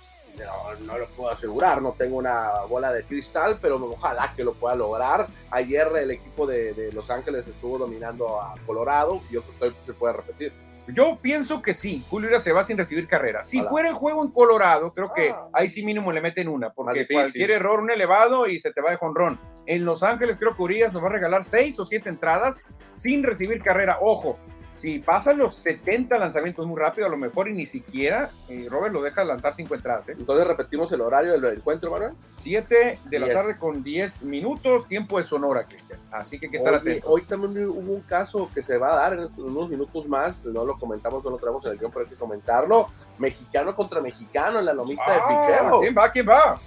[0.85, 4.75] No, lo puedo asegurar, no tengo una bola de cristal, pero ojalá que lo pueda
[4.75, 5.27] lograr.
[5.51, 9.85] Ayer el equipo de, de Los Ángeles estuvo dominando a Colorado y yo creo que
[9.85, 10.53] se puede repetir.
[10.87, 13.43] Yo pienso que sí, Julio Urias se va sin recibir carrera.
[13.43, 15.49] Si fuera el juego en Colorado, creo que ah.
[15.53, 18.91] ahí sí mínimo le meten una, porque cualquier error, un elevado y se te va
[18.91, 19.39] de jonrón.
[19.67, 23.23] En Los Ángeles creo que Urias nos va a regalar seis o siete entradas sin
[23.23, 23.99] recibir carrera.
[24.01, 24.37] Ojo,
[24.73, 28.93] si pasan los 70 lanzamientos muy rápido, a lo mejor y ni siquiera eh, Robert
[28.93, 30.09] lo deja lanzar cinco entradas.
[30.09, 30.15] ¿eh?
[30.17, 32.13] Entonces repetimos el horario del encuentro, Manuel.
[32.35, 35.99] 7 de la tarde con 10 minutos, tiempo de Sonora, Cristian.
[36.11, 37.07] Así que hay que estar atento.
[37.07, 40.65] Hoy también hubo un caso que se va a dar en unos minutos más, no
[40.65, 42.89] lo comentamos, no lo traemos en el guion, pero hay que comentarlo.
[43.19, 45.79] Mexicano contra mexicano en la lomita de ah, Pichero.
[45.81, 46.11] ¿Quién va?
[46.11, 46.59] ¿Quién va?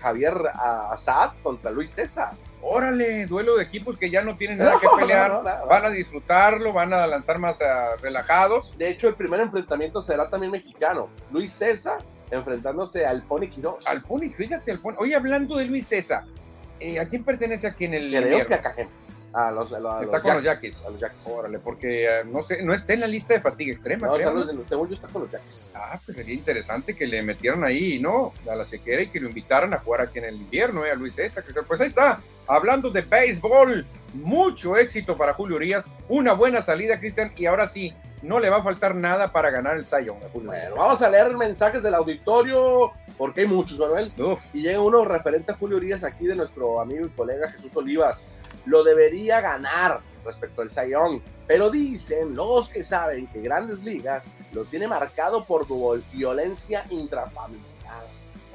[0.00, 4.86] Javier Azad contra Luis César órale, duelo de equipos que ya no tienen nada que
[4.98, 8.76] pelear, van a disfrutarlo, van a lanzar más uh, relajados.
[8.78, 11.08] De hecho, el primer enfrentamiento será también mexicano.
[11.30, 11.98] Luis César
[12.30, 13.86] enfrentándose al Pony Quiroz.
[13.86, 14.94] Al Pony, fíjate, al Pony.
[14.98, 16.24] Oye, hablando de Luis César,
[16.80, 18.90] eh, ¿a quién pertenece aquí en el Creo que a Cajeme.
[19.36, 20.82] A los, a, está con los Yaquis.
[20.86, 21.26] A los Yaquis.
[21.26, 24.06] Órale, porque uh, no sé, no está en la lista de fatiga extrema.
[24.06, 24.66] No, creo, ¿no?
[24.66, 25.72] según yo está con los Yaquis.
[25.74, 28.32] Ah, pues sería interesante que le metieran ahí, ¿no?
[28.50, 30.90] A la sequera y que lo invitaran a jugar aquí en el invierno, ¿eh?
[30.90, 31.44] A Luis César.
[31.68, 32.18] Pues ahí está.
[32.46, 33.84] Hablando de béisbol,
[34.16, 35.90] mucho éxito para Julio Urias.
[36.08, 37.32] Una buena salida, Cristian.
[37.36, 40.16] Y ahora sí, no le va a faltar nada para ganar el Julio
[40.50, 44.12] bueno, vamos a leer mensajes del auditorio, porque hay muchos, Manuel.
[44.52, 48.24] Y llega uno referente a Julio Urias aquí de nuestro amigo y colega Jesús Olivas
[48.66, 51.22] lo debería ganar respecto al Sayón.
[51.46, 55.66] Pero dicen los que saben que Grandes Ligas lo tiene marcado por
[56.12, 57.75] violencia intrafamiliar.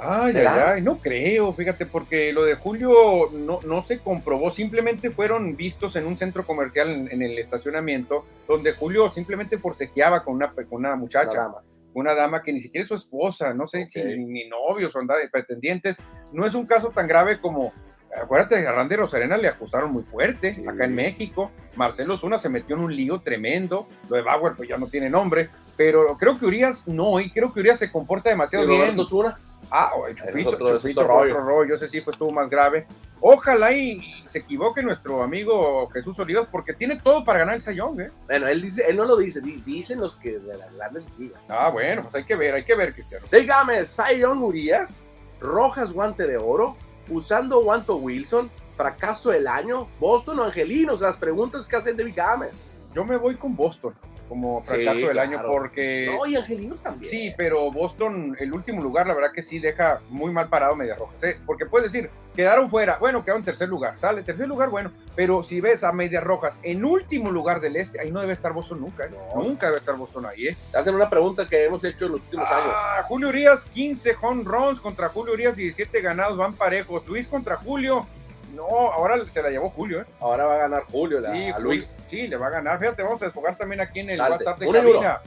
[0.03, 5.11] Ay, ay, ay, no creo, fíjate, porque lo de Julio no, no se comprobó, simplemente
[5.11, 10.51] fueron vistos en un centro comercial en, el estacionamiento, donde Julio simplemente forcejeaba con una,
[10.71, 11.57] una muchacha, una dama.
[11.93, 12.41] una dama.
[12.41, 14.99] que ni siquiera es su esposa, no sé si ni novios o
[15.31, 16.01] pretendientes,
[16.33, 17.71] no es un caso tan grave como
[18.19, 21.51] acuérdate, a Randy Rosarena le acusaron muy fuerte acá en México.
[21.75, 23.87] Marcelo Zuna se metió en un lío tremendo.
[24.09, 25.49] Lo de Bauer, pues ya no tiene nombre.
[25.77, 28.97] Pero creo que Urias no, y creo que Urias se comporta demasiado bien.
[29.05, 29.39] Zuna?
[29.73, 31.75] Ah, el Chupito, otro, Chupito, otro rollo.
[31.75, 32.85] Ese sí fue estuvo más grave.
[33.21, 38.01] Ojalá y se equivoque nuestro amigo Jesús Olivas, porque tiene todo para ganar el Sayón,
[38.01, 38.11] ¿eh?
[38.25, 41.39] Bueno, él dice, él no lo dice, dicen los que de las grandes ligas.
[41.47, 43.25] Ah, bueno, pues hay que ver, hay que ver, Cristiano.
[43.31, 45.05] Dígame, Sayón Urias,
[45.39, 46.75] Rojas Guante de Oro,
[47.09, 52.79] usando Wanto Wilson, fracaso del año, Boston o Angelinos, las preguntas que hacen David Gámez.
[52.93, 53.93] Yo me voy con Boston
[54.31, 56.07] como fracaso del año porque...
[56.09, 57.11] No, y Angelinos también.
[57.11, 60.97] Sí, pero Boston, el último lugar, la verdad que sí deja muy mal parado Medias
[60.97, 61.21] Rojas.
[61.25, 61.37] ¿eh?
[61.45, 65.43] Porque puedes decir, quedaron fuera, bueno, quedaron en tercer lugar, sale tercer lugar, bueno, pero
[65.43, 68.79] si ves a Medias Rojas en último lugar del este, ahí no debe estar Boston
[68.79, 69.09] nunca, ¿eh?
[69.35, 70.47] nunca debe estar Boston ahí.
[70.47, 70.57] ¿eh?
[70.73, 73.05] Hacen una pregunta que hemos hecho en los últimos ah, años.
[73.09, 77.05] Julio Urias, 15 home runs contra Julio Urias, 17 ganados, van parejos.
[77.05, 78.07] Luis contra Julio,
[78.55, 80.05] no, ahora se la llevó Julio, ¿eh?
[80.19, 82.03] Ahora va a ganar Julio a Luis.
[82.09, 82.79] Sí, le va a ganar.
[82.79, 85.21] Fíjate, vamos a desfogar también aquí en el WhatsApp de cabina.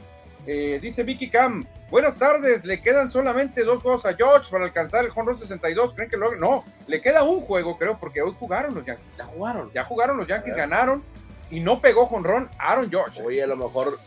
[0.46, 5.02] Eh, dice Vicky Cam, buenas tardes, le quedan solamente dos juegos a George para alcanzar
[5.04, 8.74] el Home 62, ¿creen que lo No, le queda un juego, creo, porque hoy jugaron
[8.74, 9.16] los Yankees.
[9.16, 9.72] Ya jugaron.
[9.72, 11.02] Ya jugaron los Yankees, ganaron
[11.50, 13.22] y no pegó jonrón Aaron George.
[13.22, 13.98] Oye, a lo mejor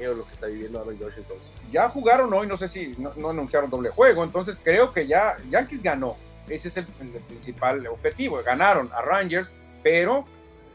[0.00, 1.50] lo que está viviendo Aaron George entonces.
[1.70, 5.36] Ya jugaron hoy, no sé si no, no anunciaron doble juego, entonces creo que ya
[5.50, 6.16] Yankees ganó
[6.48, 8.40] ese es el, principal objetivo.
[8.44, 10.26] Ganaron a Rangers, pero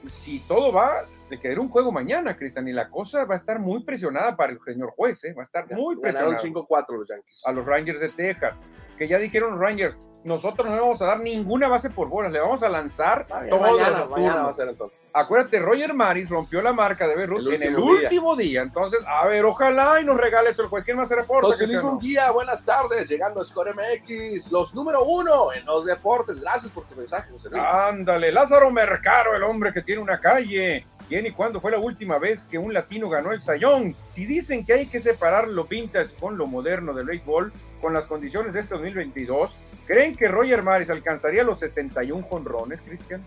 [0.08, 3.60] si todo va, de querer un juego mañana, Cristian, y la cosa va a estar
[3.60, 5.34] muy presionada para el señor juez, ¿eh?
[5.34, 6.36] va a estar muy presionada.
[6.36, 7.41] Ganaron 5-4 los Yankees.
[7.45, 8.62] A los Rangers de Texas,
[8.97, 12.31] que ya dijeron los Rangers, nosotros no le vamos a dar ninguna base por bolas,
[12.31, 15.10] le vamos a lanzar todo mañana, va a ser entonces.
[15.13, 18.62] Acuérdate, Roger Maris rompió la marca de Beirut en el último día.
[18.62, 20.83] Entonces, a ver, ojalá y nos regale eso el juez.
[20.83, 21.47] ¿Quién más se reporta?
[21.47, 26.41] José Luis Munguía, buenas tardes, llegando a Score MX, los número uno en los deportes.
[26.41, 27.63] Gracias por tu mensaje, José Luis.
[27.63, 30.86] Ándale, Lázaro Mercado, el hombre que tiene una calle.
[31.07, 33.95] ¿Quién y cuándo fue la última vez que un latino ganó el sayón?
[34.07, 38.06] Si dicen que hay que separar lo vintage con lo moderno del béisbol, con las
[38.06, 39.56] condiciones de este 2022,
[39.88, 43.24] ¿Creen que Roger Maris alcanzaría los 61 jonrones, Cristian?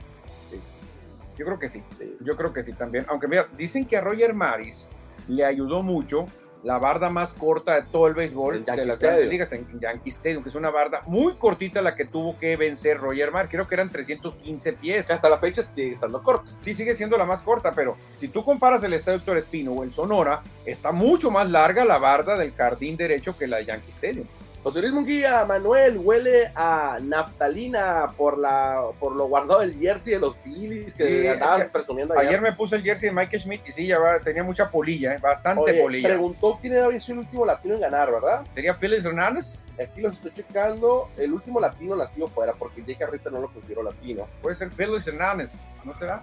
[0.50, 0.60] Sí.
[1.38, 1.82] Yo creo que sí.
[2.20, 3.06] Yo creo que sí también.
[3.08, 4.90] Aunque mira, dicen que a Roger Maris
[5.26, 6.26] le ayudó mucho
[6.62, 10.42] la barda más corta de todo el béisbol de las grandes ligas en Yankee Stadium,
[10.42, 13.74] que es una barda muy cortita la que tuvo que vencer Roger Mar, creo que
[13.74, 15.10] eran 315 pies.
[15.10, 16.50] hasta la fecha sigue estando corta.
[16.58, 19.82] Sí, sigue siendo la más corta, pero si tú comparas el estadio Héctor Espino o
[19.82, 23.90] el Sonora, está mucho más larga la barda del jardín derecho que la de Yankee
[23.90, 24.26] Stadium.
[24.62, 30.18] José Luis Munguía, Manuel, huele a naftalina por la por lo guardado del jersey de
[30.18, 32.28] los Phillies que andabas presumiendo ayer.
[32.28, 35.18] Ayer me puse el jersey de Mike Schmidt y sí, ya tenía mucha polilla, ¿eh?
[35.18, 36.08] bastante polilla.
[36.08, 38.42] Preguntó quién era el último latino en ganar, ¿verdad?
[38.52, 39.70] ¿Sería Phillips Hernández?
[39.82, 41.08] Aquí los estoy checando.
[41.16, 44.26] El último latino nació fuera porque Jake Carrita no lo consideró latino.
[44.42, 45.52] Puede ser Phillips Hernández,
[45.84, 46.22] ¿no será?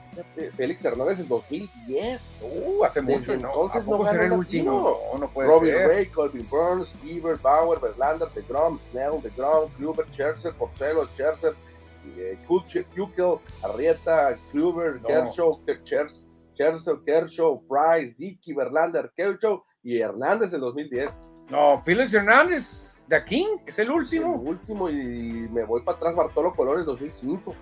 [0.56, 2.44] Félix Hernández en 2010.
[2.44, 3.66] Uh, hace mucho, ¿no?
[3.66, 5.00] Entonces no será el último.
[5.14, 5.88] No, no puede Robin ser.
[5.88, 11.54] Ray, Colvin Burns, Bieber, Bauer, Verlander, DeGrom, Snell, DeGrom, Kluber, Scherzer, Porcelo, Scherzer,
[12.18, 15.08] eh, Kukel, Arrieta, Kluber, no.
[15.08, 15.60] Kershaw,
[16.54, 21.20] Scherzer, Kershaw, Price, Dickey, Verlander, Kershaw y Hernández en 2010.
[21.50, 24.42] No, Felix Hernández, de King, es el último.
[24.42, 27.56] El último y me voy para atrás, Bartolo Colón en 2005.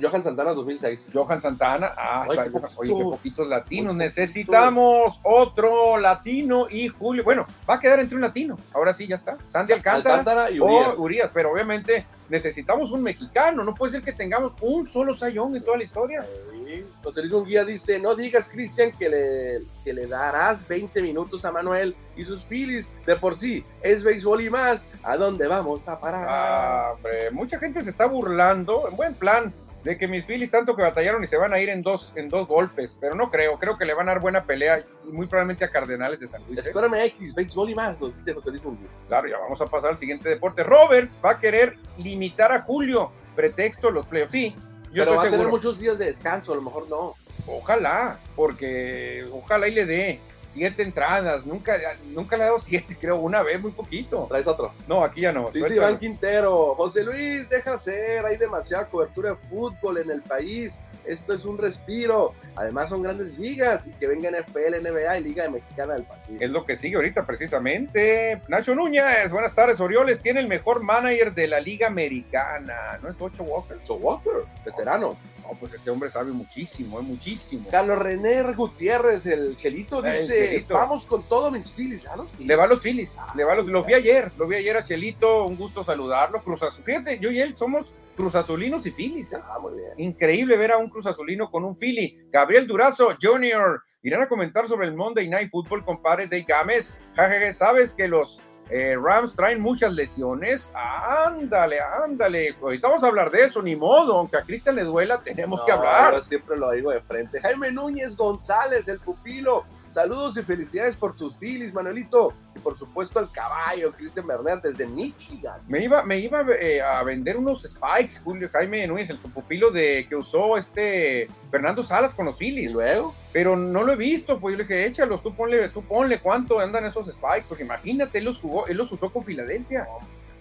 [0.00, 1.10] Johan Santana 2006.
[1.12, 3.94] Johan Santana, ah, Ay, qué poquitos, oye, qué poquitos latinos.
[3.96, 7.24] Necesitamos otro latino y Julio.
[7.24, 8.56] Bueno, va a quedar entre un latino.
[8.72, 9.38] Ahora sí, ya está.
[9.46, 10.98] Sandy Alcántara, Alcántara y Urias.
[10.98, 11.30] o Urias.
[11.32, 13.64] Pero obviamente necesitamos un mexicano.
[13.64, 16.24] No puede ser que tengamos un solo sayón en toda la historia.
[16.66, 16.84] Sí.
[17.02, 21.52] José Luis Munguía dice: No digas, Cristian, que le, que le darás 20 minutos a
[21.52, 22.90] Manuel y sus Phillies.
[23.06, 24.86] De por sí, es béisbol y más.
[25.02, 26.26] ¿A dónde vamos a parar?
[26.28, 28.88] Ah, hombre, mucha gente se está burlando.
[28.88, 29.52] En buen plan
[29.84, 32.28] de que mis Phillies tanto que batallaron y se van a ir en dos, en
[32.28, 35.26] dos golpes, pero no creo, creo que le van a dar buena pelea y muy
[35.26, 36.58] probablemente a Cardenales de San Luis.
[36.58, 36.62] ¿eh?
[36.66, 38.88] Escuérame X, béisbol y más, nos dice José Luis Munguía.
[39.06, 40.62] Claro, ya vamos a pasar al siguiente deporte.
[40.62, 44.32] Roberts va a querer limitar a Julio, pretexto los playoffs.
[44.32, 44.54] Sí,
[44.92, 45.26] yo pero va seguro.
[45.26, 47.14] a tener muchos días de descanso, a lo mejor no.
[47.46, 50.20] Ojalá, porque ojalá y le dé
[50.58, 51.76] siete entradas, nunca,
[52.12, 54.26] nunca le he dado siete, creo, una vez, muy poquito.
[54.28, 54.72] ¿Traes otro?
[54.88, 55.50] No, aquí ya no.
[55.50, 60.78] Dice Iván Quintero, José Luis, deja ser, hay demasiada cobertura de fútbol en el país,
[61.06, 65.48] esto es un respiro, además son grandes ligas, y que venga NFL, NBA y Liga
[65.48, 66.44] Mexicana del Pacífico.
[66.44, 68.42] Es lo que sigue ahorita precisamente.
[68.48, 73.16] Nacho Núñez, buenas tardes, Orioles tiene el mejor manager de la Liga Americana, ¿no es
[73.18, 73.78] Ocho Walker?
[73.82, 74.32] Ocho Walker,
[74.64, 75.16] veterano.
[75.48, 77.68] No, pues este hombre sabe muchísimo, es muchísimo.
[77.70, 80.74] Carlos René Gutiérrez, el Chelito, dice, el Chelito.
[80.74, 82.02] vamos con todos mis Phillies.
[82.02, 84.30] ¿Ya los Le va a los Phillies, ah, le va a los, los vi ayer,
[84.36, 86.42] lo vi ayer a Chelito, un gusto saludarlo.
[86.42, 89.32] Cruz Azul, fíjate, yo y él somos Cruz Azulinos y Phillies.
[89.32, 89.38] ¿eh?
[89.42, 89.92] Ah, muy bien.
[89.96, 92.14] Increíble ver a un Cruz Azulino con un Philly.
[92.30, 93.80] Gabriel Durazo Jr.
[94.02, 97.00] Irán a comentar sobre el Monday Night Football, compadre de Gámez.
[97.14, 98.38] Jajaja, ¿sabes que los
[98.70, 100.72] eh, Rams traen muchas lesiones.
[100.74, 102.54] Ándale, ándale.
[102.60, 104.18] Ahorita vamos a hablar de eso, ni modo.
[104.18, 106.14] Aunque a Cristian le duela, tenemos no, que hablar.
[106.14, 107.40] Yo siempre lo digo de frente.
[107.40, 109.64] Jaime Núñez González, el pupilo.
[109.98, 112.32] Saludos y felicidades por tus filis, Manuelito.
[112.54, 115.60] Y por supuesto al caballo, Cristian Bernard desde Michigan.
[115.66, 120.06] Me iba, me iba eh, a vender unos spikes, Julio Jaime Núñez, el pupilo de
[120.08, 122.70] que usó este Fernando Salas con los filis.
[122.70, 123.12] ¿Y luego?
[123.32, 126.60] Pero no lo he visto, pues yo le dije, échalos, tú ponle, tú ponle cuánto
[126.60, 129.88] andan esos spikes, porque imagínate, él los jugó, él los usó con Filadelfia.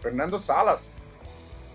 [0.04, 1.04] Fernando Salas.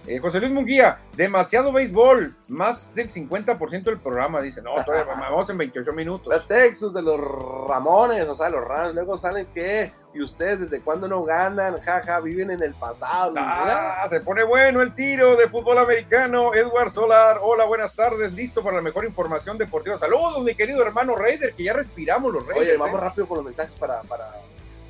[0.07, 5.49] Eh, José Luis Munguía, demasiado béisbol, más del 50% del programa, dice, no, todavía vamos
[5.49, 6.35] en 28 minutos.
[6.35, 7.21] Los Texas de los
[7.69, 12.19] Ramones, o sea, los Rams, luego salen que, y ustedes desde cuándo no ganan, jaja,
[12.19, 13.35] viven en el pasado.
[13.37, 18.61] Ah, se pone bueno el tiro de fútbol americano, Edward Solar, hola, buenas tardes, listo
[18.61, 19.97] para la mejor información deportiva.
[19.99, 22.71] Saludos, mi querido hermano Raider, que ya respiramos los Raiders.
[22.71, 23.05] Oye, vamos ¿eh?
[23.05, 24.01] rápido con los mensajes para...
[24.03, 24.29] para...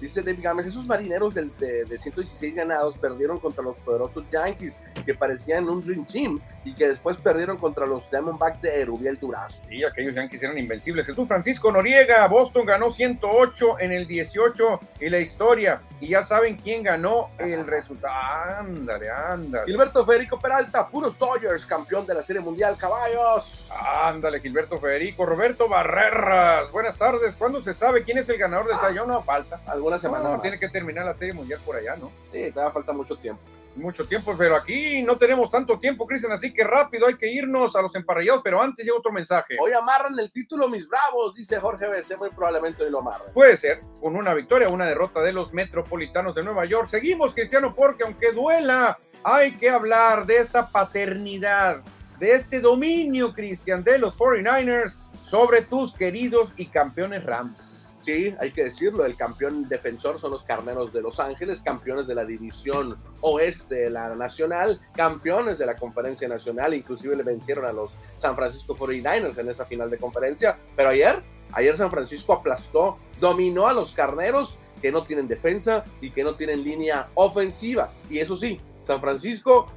[0.02, 4.80] Dice David Gámez, esos marineros de, de, de, 116 ganados perdieron contra los poderosos Yankees,
[5.06, 9.62] que parecían un Dream Team, y que después perdieron contra los Diamondbacks de Erubiel Durazo.
[9.68, 11.06] Sí, aquellos Yankees eran invencibles.
[11.06, 15.80] Jesús Francisco Noriega, Boston ganó 108 en el 18 y la historia.
[16.00, 18.12] Y ya saben quién ganó el resultado.
[18.58, 19.66] Ándale, ándale.
[19.66, 23.61] Gilberto Federico Peralta, puros Dodgers, campeón de la Serie Mundial, caballos.
[24.04, 25.26] Ándale, Gilberto Federico.
[25.26, 27.34] Roberto Barreras, buenas tardes.
[27.36, 29.08] ¿Cuándo se sabe quién es el ganador del Sayón?
[29.08, 29.60] No falta.
[29.66, 30.24] Algunas semanas.
[30.24, 32.10] No, no, tiene que terminar la Serie Mundial por allá, ¿no?
[32.30, 33.40] Sí, todavía falta mucho tiempo
[33.76, 37.74] mucho tiempo, pero aquí no tenemos tanto tiempo, Cristian, así que rápido hay que irnos
[37.76, 39.56] a los emparrillados, pero antes llega otro mensaje.
[39.60, 43.32] Hoy amarran el título mis bravos, dice Jorge BC, muy probablemente hoy lo amarran.
[43.32, 46.88] Puede ser, con una victoria, una derrota de los metropolitanos de Nueva York.
[46.88, 51.82] Seguimos, Cristiano, porque aunque duela, hay que hablar de esta paternidad,
[52.22, 57.98] de este dominio, Cristian, de los 49ers sobre tus queridos y campeones Rams.
[58.02, 62.14] Sí, hay que decirlo, el campeón defensor son los Carneros de Los Ángeles, campeones de
[62.14, 67.72] la división oeste de la nacional, campeones de la conferencia nacional, inclusive le vencieron a
[67.72, 72.98] los San Francisco 49ers en esa final de conferencia, pero ayer, ayer San Francisco aplastó,
[73.18, 77.90] dominó a los Carneros que no tienen defensa y que no tienen línea ofensiva.
[78.08, 79.72] Y eso sí, San Francisco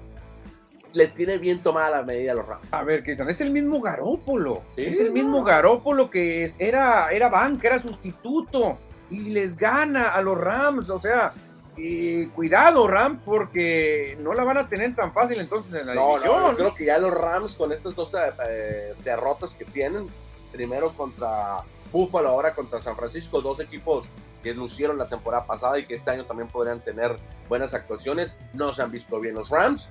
[0.95, 2.67] le tiene bien tomada la medida a los Rams.
[2.71, 4.62] A ver, Cristian, es el mismo Garópolo.
[4.75, 8.77] Sí, es el mismo Garópolo que es- era, era banca, era sustituto.
[9.10, 10.89] Y les gana a los Rams.
[10.89, 11.34] O sea,
[11.77, 16.08] y cuidado, Rams, porque no la van a tener tan fácil entonces en la No,
[16.17, 16.41] división.
[16.41, 18.12] no, yo creo que ya los Rams con estas dos
[18.49, 20.08] eh, derrotas que tienen,
[20.53, 21.60] primero contra
[21.91, 24.10] Buffalo, ahora contra San Francisco, dos equipos
[24.41, 27.17] que lucieron la temporada pasada y que este año también podrían tener
[27.49, 29.88] buenas actuaciones, no se han visto bien los Rams.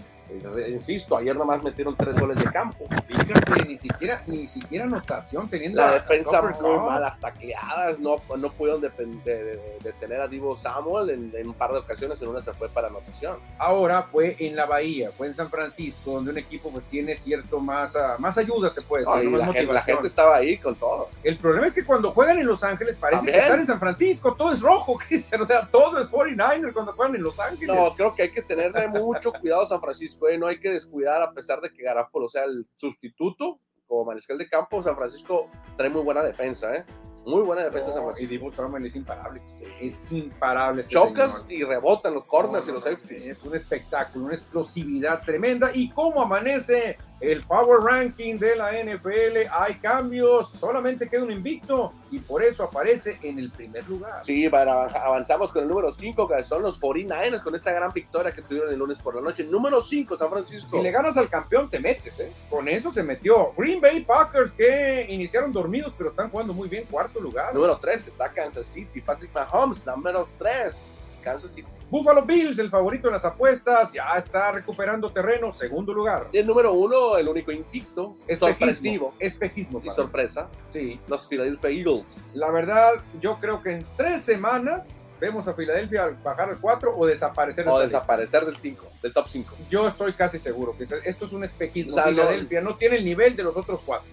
[0.68, 2.86] Insisto, ayer nomás metieron tres goles de campo.
[3.06, 8.80] Fíjate, ni siquiera, ni siquiera anotación teniendo La defensa muy malas tacleadas, no, no pudieron
[8.80, 12.88] detener a Divo Samuel en, en un par de ocasiones, en una se fue para
[12.88, 13.38] anotación.
[13.58, 17.60] Ahora fue en la Bahía, fue en San Francisco, donde un equipo pues tiene cierto
[17.60, 19.96] más, ah, más ayuda, se puede decir, la, gente, la motivación.
[19.96, 21.08] gente estaba ahí con todo.
[21.22, 23.36] El problema es que cuando juegan en Los Ángeles parece También.
[23.36, 24.92] que están en San Francisco, todo es rojo,
[25.40, 27.74] o sea, todo es 49ers cuando juegan en Los Ángeles.
[27.74, 31.32] No, creo que hay que tenerle mucho cuidado San Francisco, no hay que descuidar a
[31.32, 36.02] pesar de que Garapolo sea el sustituto como mariscal de campo, San Francisco trae muy
[36.02, 36.84] buena defensa, ¿eh?
[37.26, 38.30] Muy buena defensa San No, y Francisco.
[38.32, 39.42] Divo Samuel es imparable,
[39.80, 40.82] es imparable.
[40.82, 41.52] este Chocas señor.
[41.52, 43.26] y rebotan los corners No, y los safeties.
[43.26, 45.70] Es un espectáculo, una explosividad tremenda.
[45.72, 46.98] ¿Y cómo amanece
[47.32, 49.48] el Power Ranking de la NFL?
[49.50, 54.24] Hay cambios, solamente queda un invicto y por eso aparece en el primer lugar.
[54.24, 57.92] Sí, para avanza- avanzamos con el número 5, que son los 49ers, con esta gran
[57.92, 59.44] victoria que tuvieron el lunes por la noche.
[59.44, 60.76] Número 5, San Francisco.
[60.76, 62.32] Si le ganas al campeón, te metes, ¿eh?
[62.50, 63.52] Con eso se metió.
[63.56, 67.54] Green Bay Packers, que iniciaron dormidos, pero están jugando muy bien, cuarto lugar.
[67.54, 69.84] Número 3 está Kansas City, Patrick Mahomes.
[69.86, 70.76] Número 3,
[71.24, 71.66] Kansas City.
[71.90, 76.28] Buffalo Bills, el favorito en las apuestas, ya está recuperando terreno, segundo lugar.
[76.32, 79.80] El número 1, el único invicto, sorpresivo Espejismo.
[79.84, 81.00] y sorpresa, Sí.
[81.08, 82.28] los Philadelphia Eagles.
[82.34, 84.88] La verdad, yo creo que en tres semanas
[85.20, 87.64] vemos a Filadelfia bajar al 4 o desaparecer.
[87.64, 89.54] de O desaparecer del 5, del top 5.
[89.70, 91.92] Yo estoy casi seguro que esto es un espejismo.
[91.92, 94.08] O sea, Filadelfia no tiene el nivel de los otros cuatro.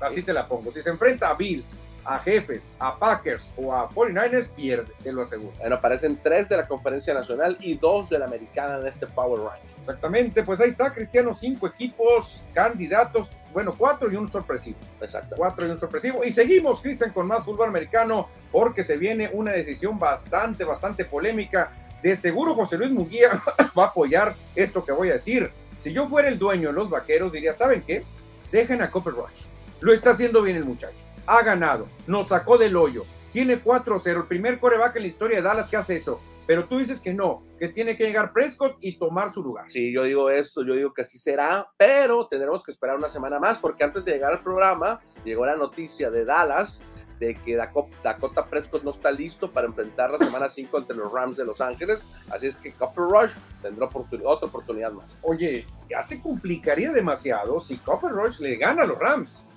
[0.00, 0.70] Así te la pongo.
[0.70, 1.66] Si se enfrenta a Bills,
[2.04, 5.52] a Jefes, a Packers o a 49ers, pierde, te lo aseguro.
[5.58, 9.40] Bueno, aparecen 3 de la Conferencia Nacional y 2 de la Americana en este Power
[9.40, 9.68] Ranking.
[9.80, 14.78] Exactamente, pues ahí está, Cristiano, cinco equipos, candidatos, bueno, cuatro y un sorpresivo.
[15.00, 15.34] Exacto.
[15.36, 16.24] Cuatro y un sorpresivo.
[16.24, 21.72] Y seguimos, Cristian, con más fútbol americano, porque se viene una decisión bastante, bastante polémica.
[22.02, 23.42] De seguro José Luis Muguía
[23.78, 25.50] va a apoyar esto que voy a decir.
[25.78, 28.04] Si yo fuera el dueño de los vaqueros, diría, ¿saben qué?
[28.50, 29.46] Dejen a Copper Rush.
[29.80, 31.04] Lo está haciendo bien el muchacho.
[31.32, 33.06] Ha ganado, nos sacó del hoyo.
[33.32, 36.20] Tiene 4-0, el primer coreback en la historia de Dallas que hace eso.
[36.46, 39.64] Pero tú dices que no, que tiene que llegar Prescott y tomar su lugar.
[39.70, 43.38] Sí, yo digo esto, yo digo que así será, pero tendremos que esperar una semana
[43.38, 46.84] más porque antes de llegar al programa llegó la noticia de Dallas
[47.22, 51.36] de que Dakota Prescott no está listo para enfrentar la semana 5 entre los Rams
[51.36, 53.30] de Los Ángeles, así es que Copper Rush
[53.62, 55.18] tendrá oportun- otra oportunidad más.
[55.22, 59.48] Oye, ya se complicaría demasiado si Copper Rush le gana a los Rams.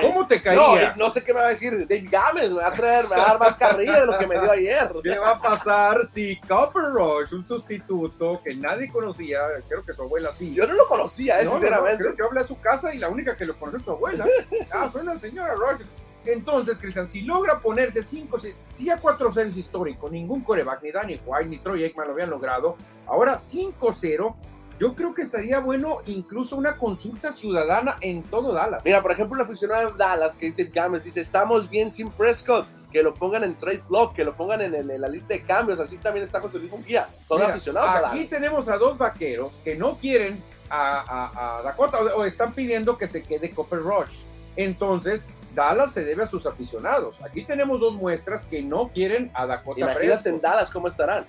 [0.00, 0.94] ¿Cómo te caería?
[0.96, 3.22] no sé qué me va a decir Dave Gámez, me va a traer, me va
[3.22, 4.90] a dar más carrilla de lo que me dio ayer.
[5.02, 10.00] ¿Qué va a pasar si Copper Rush, un sustituto que nadie conocía, creo que su
[10.02, 10.54] abuela sí?
[10.54, 12.02] Yo no lo conocía, eh, No, no, no, sinceramente.
[12.02, 14.24] creo que habla a su casa y la única que lo conoce es su abuela.
[14.72, 15.82] Ah, soy la señora Rush.
[16.26, 18.38] Entonces, Cristian, si logra ponerse 5,
[18.72, 22.30] si ya 4-0 es histórico, ningún coreback, ni Danny White, ni Troy Aikman lo habían
[22.30, 24.34] logrado, ahora 5-0,
[24.78, 28.82] yo creo que sería bueno incluso una consulta ciudadana en todo Dallas.
[28.84, 33.02] Mira, por ejemplo, el aficionado de Dallas, Dave Gámez, dice, estamos bien sin Prescott, que
[33.02, 35.78] lo pongan en trade block, que lo pongan en, en- en la lista de cambios,
[35.80, 37.08] así también está José Luis Munguía.
[37.28, 41.00] Son Mira, aficionados a aquí tenemos a dos vaqueros que no quieren a,
[41.32, 44.22] a- a Dakota o, o están pidiendo que se quede Copper Rush.
[44.56, 47.16] Entonces, Dallas se debe a sus aficionados.
[47.24, 51.26] Aquí tenemos dos muestras que no quieren a Dakota Imagínate en Dallas cómo estarán.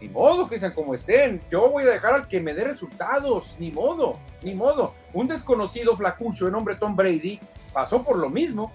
[0.00, 1.40] Ni modo, que sean como estén.
[1.50, 3.54] Yo voy a dejar al que me dé resultados.
[3.58, 4.94] Ni modo, ni modo.
[5.12, 7.38] Un desconocido flacucho de nombre Tom Brady
[7.72, 8.72] pasó por lo mismo.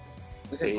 [0.50, 0.72] Dice,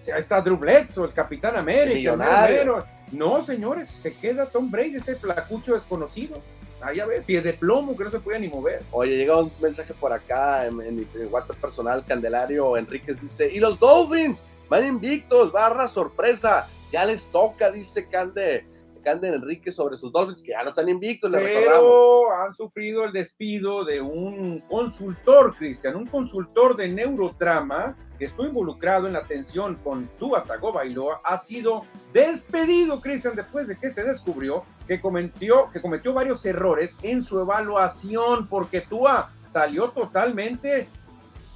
[0.00, 0.10] Sí.
[0.12, 2.12] ahí está Drew Bledsoe, el Capitán América.
[2.12, 2.84] el.
[3.10, 6.40] No, señores, se queda Tom Brady, ese flacucho desconocido.
[6.82, 8.82] Ahí a ver, pie de plomo que no se podía ni mover.
[8.90, 13.78] Oye, llega un mensaje por acá en, en WhatsApp personal, Candelario Enríquez dice, y los
[13.78, 18.64] Dolphins van invictos, barra sorpresa, ya les toca, dice Cande,
[19.02, 21.80] Cande Enríquez sobre sus Dolphins, que ya no están invictos, le recordamos.
[21.80, 28.46] Pero han sufrido el despido de un consultor, Cristian, un consultor de neurotrama que estuvo
[28.46, 34.04] involucrado en la atención con Tua Tagovailoa, ha sido despedido, Cristian, después de que se
[34.04, 40.88] descubrió que cometió, que cometió varios errores en su evaluación, porque Tua salió totalmente eh,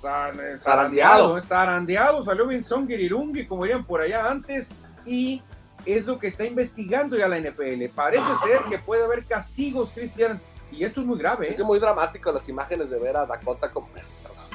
[0.01, 0.61] Zarandeado.
[0.63, 4.71] zarandeado, zarandeado, salió bien Songirirungi, como dirían por allá antes,
[5.05, 5.43] y
[5.85, 7.85] es lo que está investigando ya la NFL.
[7.95, 10.41] Parece ser que puede haber castigos, Cristian,
[10.73, 11.51] y esto es muy grave.
[11.51, 13.89] Es muy dramático las imágenes de ver a Dakota como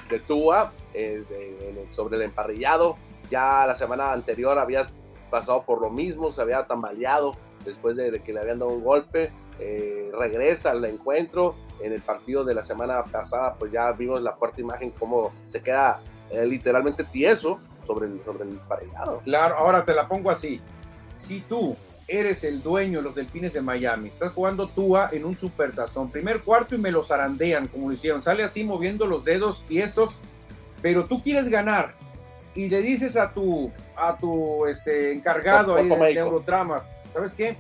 [0.10, 0.72] de Tua
[1.92, 2.98] sobre el emparrillado.
[3.30, 4.90] Ya la semana anterior había
[5.30, 7.36] pasado por lo mismo, se había tambaleado
[7.66, 9.32] después de, que le habían dado un golpe.
[9.60, 11.56] Eh, regresa al encuentro.
[11.82, 15.62] En el partido de la semana pasada, pues ya vimos la fuerte imagen, cómo se
[15.62, 16.00] queda
[16.30, 19.22] eh, literalmente tieso sobre el, sobre el emparrillado.
[19.24, 20.62] Claro, ahora te la pongo así.
[21.18, 21.76] Si tú
[22.08, 26.42] eres el dueño de los Delfines de Miami, estás jugando Tua en un supertazón, primer
[26.42, 30.14] cuarto y me los zarandean como lo hicieron, sale así moviendo los dedos tiesos,
[30.82, 31.96] pero tú quieres ganar
[32.54, 36.84] y le dices a tu a tu este encargado ahí de neurotramas,
[37.14, 37.58] ¿sabes qué?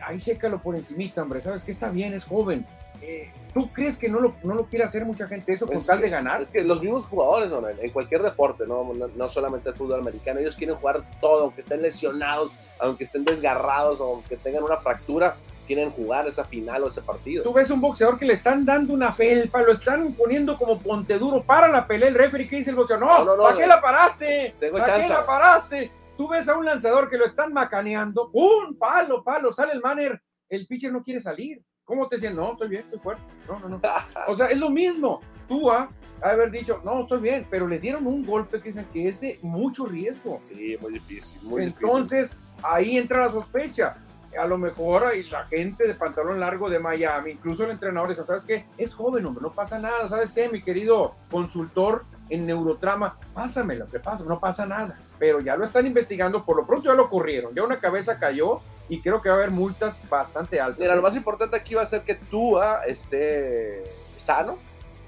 [0.00, 1.72] Ahí chécalo por encimita, hombre, ¿sabes qué?
[1.72, 2.66] Está bien, es joven.
[3.00, 6.00] Eh, ¿Tú crees que no lo, no lo quiere hacer mucha gente eso con tal
[6.00, 6.42] de ganar?
[6.42, 7.50] Es que los mismos jugadores,
[7.80, 8.92] en cualquier deporte, ¿no?
[8.94, 14.00] No, solamente el fútbol americano, ellos quieren jugar todo, aunque estén lesionados, aunque estén desgarrados,
[14.00, 15.36] aunque tengan una fractura,
[15.66, 17.42] quieren jugar esa final o ese partido.
[17.42, 21.18] Tú ves un boxeador que le están dando una felpa, lo están poniendo como ponte
[21.18, 24.54] duro para la pelea, el referee que dice el boxeador, no, ¿para qué la paraste?
[24.72, 25.90] ¿Para qué la paraste?
[26.16, 28.76] Tú ves a un lanzador que lo están macaneando, ¡pum!
[28.78, 32.34] Palo, palo, sale el manner, el pitcher no quiere salir ¿Cómo te decían?
[32.34, 33.22] No, estoy bien, estoy fuerte.
[33.46, 33.80] No, no, no.
[34.26, 35.20] O sea, es lo mismo.
[35.46, 35.90] Tú a
[36.22, 39.84] haber dicho, no, estoy bien, pero le dieron un golpe que dicen que ese mucho
[39.84, 40.40] riesgo.
[40.48, 41.38] Sí, muy difícil.
[41.42, 43.98] Muy Entonces, ahí entra la sospecha.
[44.38, 48.26] A lo mejor hay la gente de pantalón largo de Miami, incluso el entrenador dijo,
[48.26, 48.66] ¿sabes qué?
[48.78, 50.08] Es joven, hombre, no pasa nada.
[50.08, 53.18] ¿Sabes qué, mi querido consultor en neurotrama?
[53.32, 54.98] Pásamelo, que pasa, no pasa nada.
[55.18, 58.60] Pero ya lo están investigando, por lo pronto ya lo corrieron, ya una cabeza cayó
[58.88, 60.78] y creo que va a haber multas bastante altas.
[60.78, 63.84] Mira, lo más importante aquí va a ser que Tua esté
[64.16, 64.58] sano,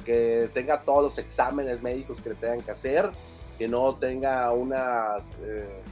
[0.05, 3.11] que tenga todos los exámenes médicos que le tengan que hacer,
[3.59, 5.83] que no tenga unas eh,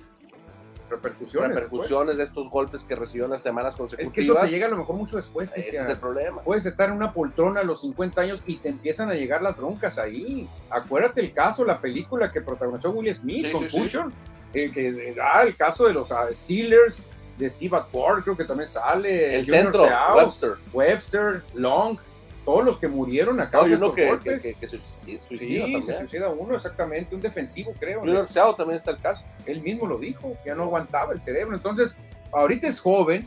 [0.90, 4.08] repercusiones, repercusiones de estos golpes que recibió en las semanas consecutivas.
[4.08, 5.50] Es que eso te llega a lo mejor mucho después.
[5.54, 6.42] Ese es el problema.
[6.42, 9.56] Puedes estar en una poltrona a los 50 años y te empiezan a llegar las
[9.56, 10.48] broncas ahí.
[10.70, 14.12] Acuérdate el caso, la película que protagonizó Will Smith, con Concussion,
[14.52, 17.02] eh, que da el caso de los ah, Steelers,
[17.38, 19.38] de Steve Atwater, creo que también sale.
[19.38, 20.52] El centro, Webster.
[20.72, 21.98] Webster, Long,
[22.44, 23.66] todos los que murieron acá.
[23.66, 28.00] No, uno que, que, que, se suicida, sí, se suicida uno, exactamente, un defensivo, creo.
[28.00, 29.24] Junior Seau también está el caso.
[29.46, 31.56] Él mismo lo dijo, que ya no aguantaba el cerebro.
[31.56, 31.96] Entonces,
[32.32, 33.26] ahorita es joven,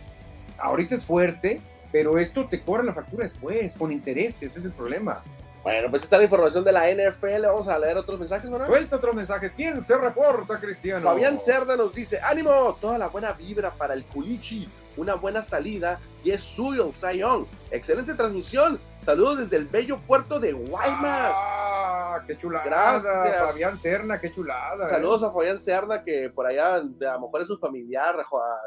[0.58, 1.60] ahorita es fuerte,
[1.92, 5.24] pero esto te cobra la factura después, con intereses, ese es el problema.
[5.64, 7.46] Bueno, pues está la información de la NFL.
[7.46, 8.66] Vamos a leer otros mensajes, ¿no?
[8.66, 9.52] Suelta otros mensajes.
[9.54, 11.02] ¿Quién se reporta, Cristiano?
[11.02, 12.78] Fabián Cerda nos dice: ¡Ánimo!
[12.80, 14.68] Toda la buena vibra para el Culichi.
[14.98, 17.48] Una buena salida y es suyo, Sayón.
[17.72, 18.80] Excelente transmisión.
[19.06, 21.34] Saludos desde el bello puerto de Guaymas.
[21.36, 22.20] ¡Ah!
[22.26, 22.66] ¡Qué chulada!
[22.66, 23.52] Gracias.
[23.52, 24.86] Fabián Cerna, qué chulada.
[24.86, 24.90] ¿eh?
[24.90, 28.18] Saludos a Fabián Cerna, que por allá a lo mejor es su familiar.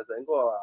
[0.09, 0.59] Tengo a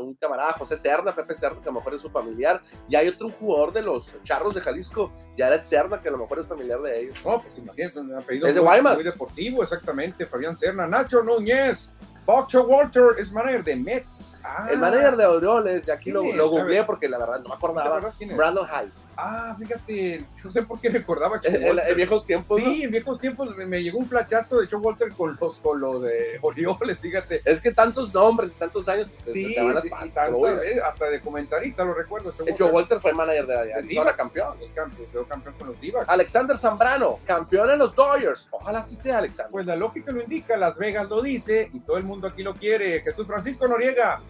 [0.00, 3.08] un, camarada, José Cerda, Pepe Cerda, que a lo mejor es su familiar, y hay
[3.08, 6.80] otro jugador de los Charros de Jalisco, Jared Cerda, que a lo mejor es familiar
[6.80, 7.18] de ellos.
[7.24, 11.92] No, pues imagínate, un apellido es de muy, muy, deportivo, exactamente, Fabián Cerna, Nacho Núñez,
[12.28, 14.38] Boxer Walter es manager de Mets.
[14.44, 17.54] Ah, el manager de Orioles, y aquí lo, lo googleé porque la verdad no me
[17.54, 18.12] acordaba.
[18.36, 18.92] Brandon Hyde.
[19.20, 22.62] Ah, fíjate, no sé por qué recordaba En, viejos tiempos.
[22.62, 25.98] Sí, en viejos tiempos me, llegó un flachazo de Joe Walter con los con lo
[25.98, 27.42] de Orioles, fíjate.
[27.44, 29.10] Es que tantos nombres, tantos años.
[29.22, 32.32] Sí, sí eh, hasta de comentarista lo recuerdo.
[32.56, 34.56] Joe Walter, fue el manager de, la Arizona, campeón.
[34.72, 35.08] campeón.
[35.10, 36.08] Quedó campeón con los Divas.
[36.08, 38.46] Alexander Zambrano, campeón en los Dodgers.
[38.52, 39.50] Ojalá sí sea Alexander.
[39.50, 42.54] Pues la lógica lo indica, Las Vegas lo dice y todo el mundo aquí lo
[42.54, 43.00] quiere.
[43.00, 44.20] Jesús Francisco Noriega,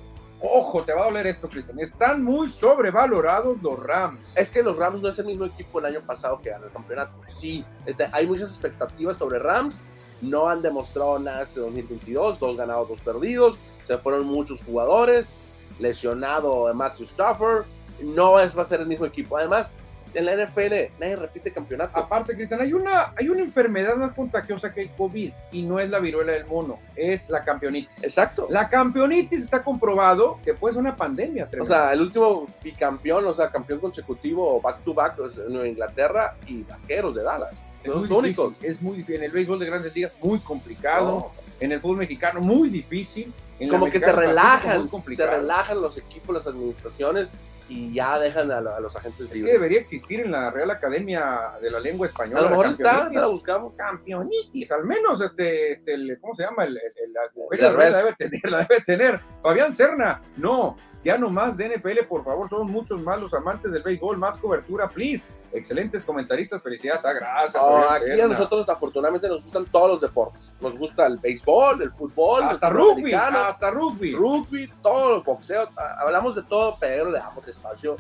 [0.41, 1.81] Ojo, te va a doler esto, Cristian.
[1.81, 4.21] Están muy sobrevalorados los Rams.
[4.37, 6.73] Es que los Rams no es el mismo equipo el año pasado que ganó el
[6.73, 7.13] campeonato.
[7.41, 9.85] Sí, este, hay muchas expectativas sobre Rams.
[10.21, 12.39] No han demostrado nada este 2022.
[12.39, 13.59] Dos ganados, dos perdidos.
[13.85, 15.37] Se fueron muchos jugadores.
[15.81, 17.65] Lesionado Matthew Stafford.
[18.03, 19.37] No es, va a ser el mismo equipo.
[19.37, 19.73] Además,
[20.15, 21.97] en la NFL nadie repite campeonato.
[21.97, 25.91] Aparte, Cristian, hay una, hay una enfermedad más contagiosa que el COVID y no es
[25.91, 28.03] la viruela del mono, es la campeonitis.
[28.03, 28.47] Exacto.
[28.51, 31.49] La campeonitis está comprobado que puede ser una pandemia.
[31.61, 36.37] O sea, el último bicampeón, o sea, campeón consecutivo back to back, es Nueva Inglaterra
[36.47, 37.67] y Vaqueros de Dallas.
[37.83, 38.55] Es muy únicos.
[38.63, 39.17] es muy difícil.
[39.17, 41.31] En el béisbol de grandes ligas, muy complicado.
[41.61, 43.33] En el fútbol mexicano, muy difícil.
[43.69, 47.33] como que se relajan, se relajan los equipos, las administraciones
[47.69, 49.45] y ya dejan a, los agentes libres.
[49.45, 52.41] que debería existir en la Real Academia de la Lengua Española.
[52.41, 53.77] A lo mejor está, la buscamos.
[53.77, 56.65] Campeonitis, al menos, este, este ¿cómo se llama?
[56.65, 59.21] El, la, debe tener, la debe tener.
[59.43, 63.71] Fabián Serna, no, Ya no más de NFL, por favor, somos muchos más los amantes
[63.71, 65.33] del béisbol, más cobertura, please.
[65.53, 67.63] Excelentes comentaristas, felicidades, ah, gracias.
[67.63, 70.53] Oh, aquí a nosotros afortunadamente nos gustan todos los deportes.
[70.61, 74.15] Nos gusta el béisbol, el fútbol, hasta rugby, hasta rugby.
[74.15, 75.69] Rugby, todo el boxeo,
[76.01, 77.97] hablamos de todo, pero le damos espacio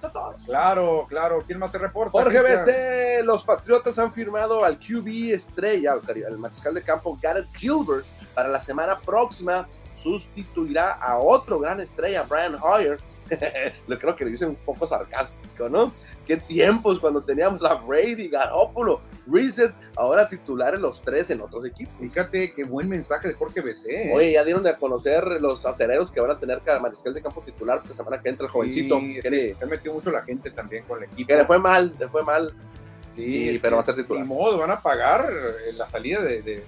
[0.00, 0.42] a todos.
[0.44, 1.42] Claro, claro.
[1.44, 2.12] ¿Quién más se reporta?
[2.12, 8.06] Jorge BC, los Patriotas han firmado al QB estrella, al mariscal de campo Garrett Gilbert,
[8.34, 9.66] para la semana próxima
[10.02, 12.98] sustituirá a otro gran estrella, Brian Hoyer.
[13.86, 15.92] Lo creo que le dicen un poco sarcástico, ¿no?
[16.26, 21.94] Qué tiempos cuando teníamos a Brady, Garoppolo, Reset, ahora titulares los tres en otros equipos.
[21.98, 23.86] Fíjate qué buen mensaje de Jorge BC.
[23.90, 24.12] ¿eh?
[24.14, 27.42] Oye, ya dieron de conocer los acereros que van a tener cada mariscal de campo
[27.42, 29.00] titular, porque semana que entra el jovencito.
[29.20, 31.26] se metió mucho la gente también con el equipo.
[31.26, 32.54] Que le fue mal, le fue mal
[33.14, 34.22] Sí, pero va a ser titular.
[34.22, 36.64] Ni modo, van a pagar eh, la salida de, de,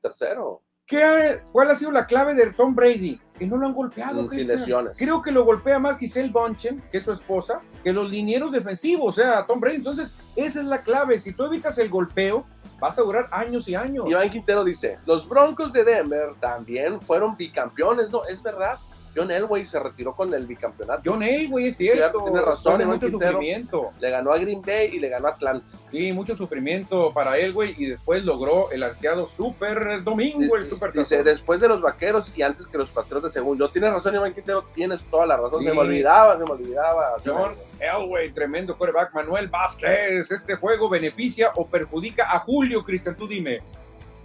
[0.88, 1.42] tercero.
[1.52, 3.20] ¿Cuál ha sido la clave de Tom Brady?
[3.38, 4.30] Que no lo han golpeado.
[4.30, 4.98] lesiones.
[4.98, 9.18] Creo que lo golpea más Giselle Bonchen, que es su esposa, que los linieros defensivos,
[9.18, 9.78] o sea, Tom Brady.
[9.78, 11.20] Entonces, esa es la clave.
[11.20, 12.46] Si tú evitas el golpeo,
[12.80, 14.06] vas a durar años y años.
[14.08, 18.26] Iván Quintero dice, los Broncos de Denver también fueron bicampeones, ¿no?
[18.26, 18.78] Es verdad.
[19.16, 21.02] John Elway se retiró con el bicampeonato.
[21.06, 22.24] John Elway, es cierto.
[22.24, 22.86] tiene razón.
[22.88, 23.92] mucho sufrimiento.
[24.00, 25.66] Le ganó a Green Bay y le ganó a Atlanta.
[25.90, 31.24] Sí, mucho sufrimiento para Elway y después logró el ansiado Super Domingo, el Super Dice,
[31.24, 33.70] después de los vaqueros y antes que los patriotas, según yo.
[33.70, 35.64] Tienes razón, Iván Quintero, tienes toda la razón.
[35.64, 37.16] Se me olvidaba, se me olvidaba.
[37.26, 39.14] John Elway, tremendo quarterback.
[39.14, 43.16] Manuel Vázquez, ¿este juego beneficia o perjudica a Julio, Cristian?
[43.16, 43.62] Tú dime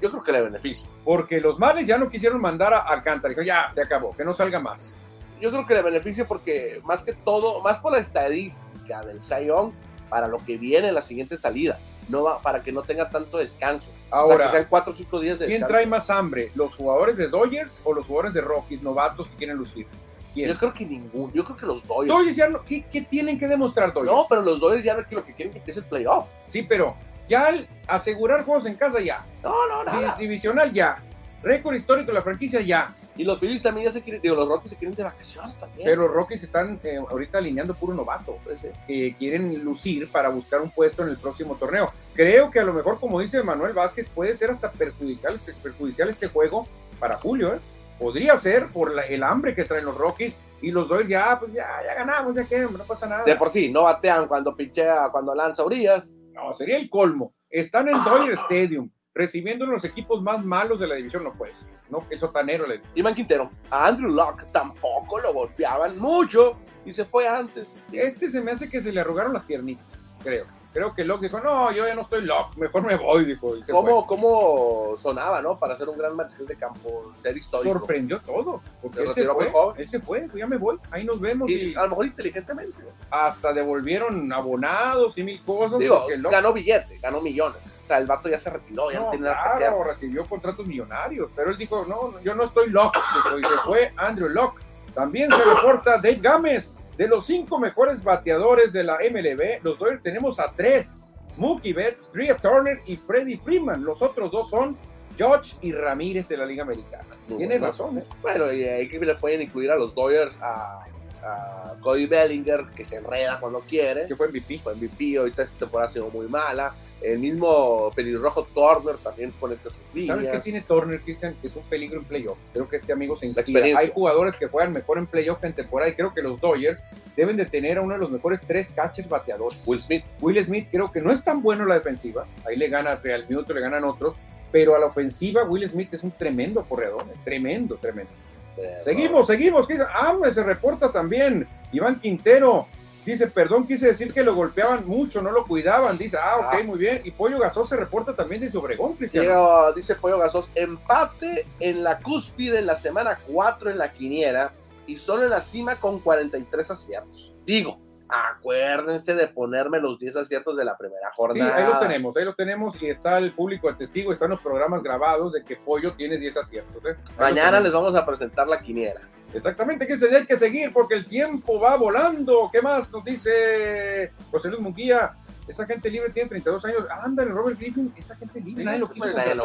[0.01, 0.89] yo creo que le beneficia.
[1.05, 3.31] Porque los males ya no quisieron mandar a Alcántara.
[3.31, 5.07] Dijo, ya, se acabó, que no salga más.
[5.41, 9.73] Yo creo que le beneficia porque más que todo, más por la estadística del Sayón,
[10.09, 11.79] para lo que viene la siguiente salida,
[12.09, 13.91] no va, para que no tenga tanto descanso.
[14.11, 16.51] Ahora, que sean cuatro o cinco días de ¿Quién trae más hambre?
[16.55, 19.87] ¿Los jugadores de Dodgers o los jugadores de Rockies, novatos que quieren lucir?
[20.35, 21.33] Yo creo que ninguno.
[21.33, 22.09] Yo creo que los Dodgers.
[22.09, 24.13] Dodgers ya no, ¿qué, tienen que demostrar Dodgers?
[24.13, 26.27] No, pero los Dodgers ya no, lo que quieren que empiece el playoff.
[26.49, 26.95] Sí, pero
[27.29, 29.25] ya al asegurar juegos en casa, ya.
[29.43, 30.17] No, no, nada.
[30.19, 30.99] Divisional, ya.
[31.43, 32.95] Récord histórico de la franquicia, ya.
[33.19, 35.87] Y los Phillies también ya se quieren, digo, los Rockies se quieren de vacaciones también.
[35.87, 40.29] Pero los Rockies están eh, ahorita alineando puro novato, pues, eh, que quieren lucir para
[40.29, 41.93] buscar un puesto en el próximo torneo.
[42.15, 46.29] Creo que a lo mejor, como dice Manuel Vázquez, puede ser hasta perjudicial, perjudicial este
[46.29, 46.69] juego
[47.01, 47.59] para Julio, ¿eh?
[47.99, 51.55] Podría ser por la- el hambre que traen los Rockies y los Dodgers ya, pues
[51.55, 53.25] ya, ya ganamos, ya que no pasa nada.
[53.25, 56.15] De por sí, no batean cuando pinchea, cuando lanza Urias.
[56.37, 57.33] No, sería el colmo.
[57.51, 61.69] Están en Dodger Stadium recibiendo los equipos más malos de la división, no puede ser.
[61.89, 66.53] No, que sotanero le Iván Quintero, a Andrew Locke tampoco lo golpeaban mucho
[66.85, 67.83] y se fue antes.
[67.91, 70.47] Este se me hace que se le arrugaron las piernitas, creo.
[70.77, 73.57] Creo que Locke dijo, no, yo ya no estoy Locke, mejor me voy, dijo.
[73.57, 73.75] y se fue.
[73.81, 75.59] ¿Cómo, ¿Cómo sonaba, no?
[75.59, 77.79] Para ser un gran mariscal de campo, ser histórico.
[77.79, 78.61] sorprendió todo.
[78.83, 79.81] Porque él se fue, joven.
[79.81, 81.51] él se fue, ya me voy, ahí nos vemos.
[81.51, 82.77] Y, Y a lo mejor inteligentemente.
[83.11, 85.79] hasta devolvieron abonados y mil cosas.
[85.79, 87.75] Digo, porque Locke- ganó billete, ganó millones.
[87.85, 89.69] O sea, el vato ya se retiró, ya no, no, tiene nada que hacer.
[89.69, 93.59] claro, recibió contratos millonarios, pero él dijo, no, yo no estoy Locke, dijo, y se
[93.65, 94.61] fue Andrew Locke.
[94.93, 100.03] También se reporta Dave Gámez, de los cinco mejores bateadores de la MLB, los Dodgers
[100.03, 104.77] tenemos a tres, Mookie Betts, Tria Turner y Freddie Freeman, los otros dos son
[105.17, 107.05] George y Ramírez de la Liga Americana.
[107.29, 107.67] Muy Tiene bueno.
[107.67, 108.05] razón, ¿eh?
[108.23, 110.87] Bueno, y ahí que le pueden incluir a los Dodgers, a,
[111.27, 114.07] a Cody Bellinger, que se enreda cuando quiere.
[114.07, 114.59] que fue MVP.
[114.59, 116.75] Fue MVP, ahorita esta temporada ha sido muy mala.
[117.01, 120.17] El mismo pelirrojo Turner también pone entre sus líneas.
[120.17, 121.37] ¿Sabes qué tiene Turner, Cristian?
[121.41, 122.39] Que es un peligro en playoff.
[122.53, 123.79] Creo que este amigo se inspira.
[123.79, 126.81] Hay jugadores que juegan mejor en playoff que en temporada y creo que los Dodgers
[127.17, 129.59] deben de tener a uno de los mejores tres catchers bateadores.
[129.67, 130.05] Will Smith.
[130.21, 132.27] Will Smith creo que no es tan bueno en la defensiva.
[132.47, 134.15] Ahí le gana Real Minuto, le ganan otros.
[134.51, 137.05] Pero a la ofensiva, Will Smith es un tremendo corredor.
[137.25, 138.13] Tremendo, tremendo.
[138.57, 139.67] Eh, Seguimos, seguimos.
[139.93, 141.47] Ah, me se reporta también.
[141.73, 142.67] Iván Quintero.
[143.05, 145.97] Dice, perdón, quise decir que lo golpeaban mucho, no lo cuidaban.
[145.97, 146.63] Dice, ah, ok, Ah.
[146.65, 147.03] muy bien.
[147.05, 149.23] Y Pollo Gasó se reporta también de Obregón, Cristian.
[149.25, 154.53] Llega, dice Pollo Gasos, empate en la cúspide en la semana 4 en la quiniela
[154.89, 157.33] y solo en la cima con 43 aciertos.
[157.45, 157.79] Digo,
[158.09, 161.57] acuérdense de ponerme los 10 aciertos de la primera Sí, jornada.
[161.57, 164.83] ahí los tenemos, ahí los tenemos y está el público de testigo, están los programas
[164.83, 166.85] grabados de que Pollo tiene 10 aciertos.
[166.85, 166.97] ¿eh?
[167.19, 169.01] Mañana les vamos a presentar la quiniela.
[169.35, 172.49] Exactamente, que se hay que seguir porque el tiempo va volando.
[172.51, 175.13] ¿Qué más nos dice José Luis Munguía?
[175.49, 176.85] Esa gente libre tiene 32 años.
[177.03, 178.89] Ándale, Robert Griffin, esa gente libre, nadie lo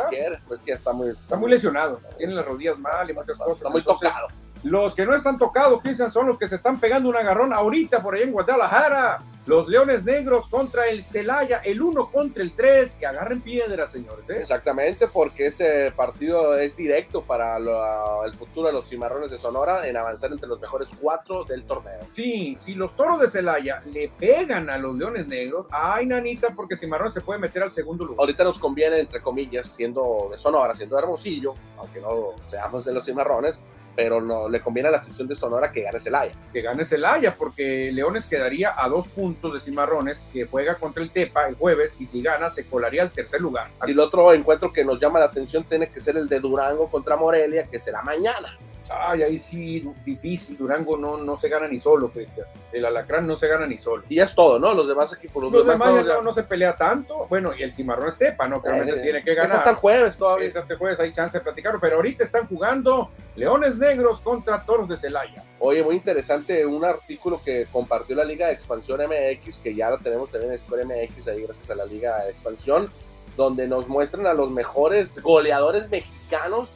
[0.10, 3.58] quiere, pues que está muy, Está muy lesionado, tiene las rodillas mal y muchas cosas.
[3.58, 4.28] está muy tocado.
[4.64, 8.02] Los que no están tocados, Cristian, son los que se están pegando un agarrón ahorita
[8.04, 9.24] por ahí en Guadalajara.
[9.48, 12.92] Los Leones Negros contra el Celaya, el 1 contra el 3.
[13.00, 14.30] Que agarren piedras, señores.
[14.30, 14.38] ¿eh?
[14.40, 19.88] Exactamente, porque este partido es directo para lo- el futuro de los cimarrones de Sonora
[19.88, 22.02] en avanzar entre los mejores cuatro del torneo.
[22.16, 26.78] Sí, si los toros de Celaya le pegan a los Leones Negros, ay, nanita, porque
[26.78, 28.20] Cimarrón se puede meter al segundo lugar.
[28.20, 32.94] Ahorita nos conviene, entre comillas, siendo de Sonora, siendo de Hermosillo, aunque no seamos de
[32.94, 33.60] los cimarrones,
[34.02, 36.34] pero no le conviene a la afición de Sonora que gane Celaya.
[36.52, 41.12] Que gane Celaya, porque Leones quedaría a dos puntos de Cimarrones, que juega contra el
[41.12, 43.70] Tepa el jueves, y si gana, se colaría al tercer lugar.
[43.86, 46.90] Y el otro encuentro que nos llama la atención tiene que ser el de Durango
[46.90, 48.58] contra Morelia, que será mañana.
[49.00, 50.58] Ay, ahí sí, difícil.
[50.58, 52.48] Durango no, no se gana ni solo, Cristian.
[52.72, 54.04] El Alacrán no se gana ni solo.
[54.10, 54.74] Y ya es todo, ¿no?
[54.74, 57.26] Los demás equipos, los, Los demás, demás ya no, no se pelea tanto.
[57.30, 58.62] Bueno, y el Cimarrón Estepa, ¿no?
[58.62, 59.76] Que eh, tiene que es hasta el ganar.
[59.76, 60.48] jueves todavía.
[60.48, 64.90] Es este jueves hay chance de platicarlo, pero ahorita están jugando Leones Negros contra Toros
[64.90, 65.44] de Celaya.
[65.60, 69.98] Oye, muy interesante un artículo que compartió la Liga de Expansión MX, que ya lo
[70.00, 72.90] tenemos también en Score MX, ahí gracias a la Liga de Expansión,
[73.38, 76.70] donde nos muestran a los mejores goleadores mexicanos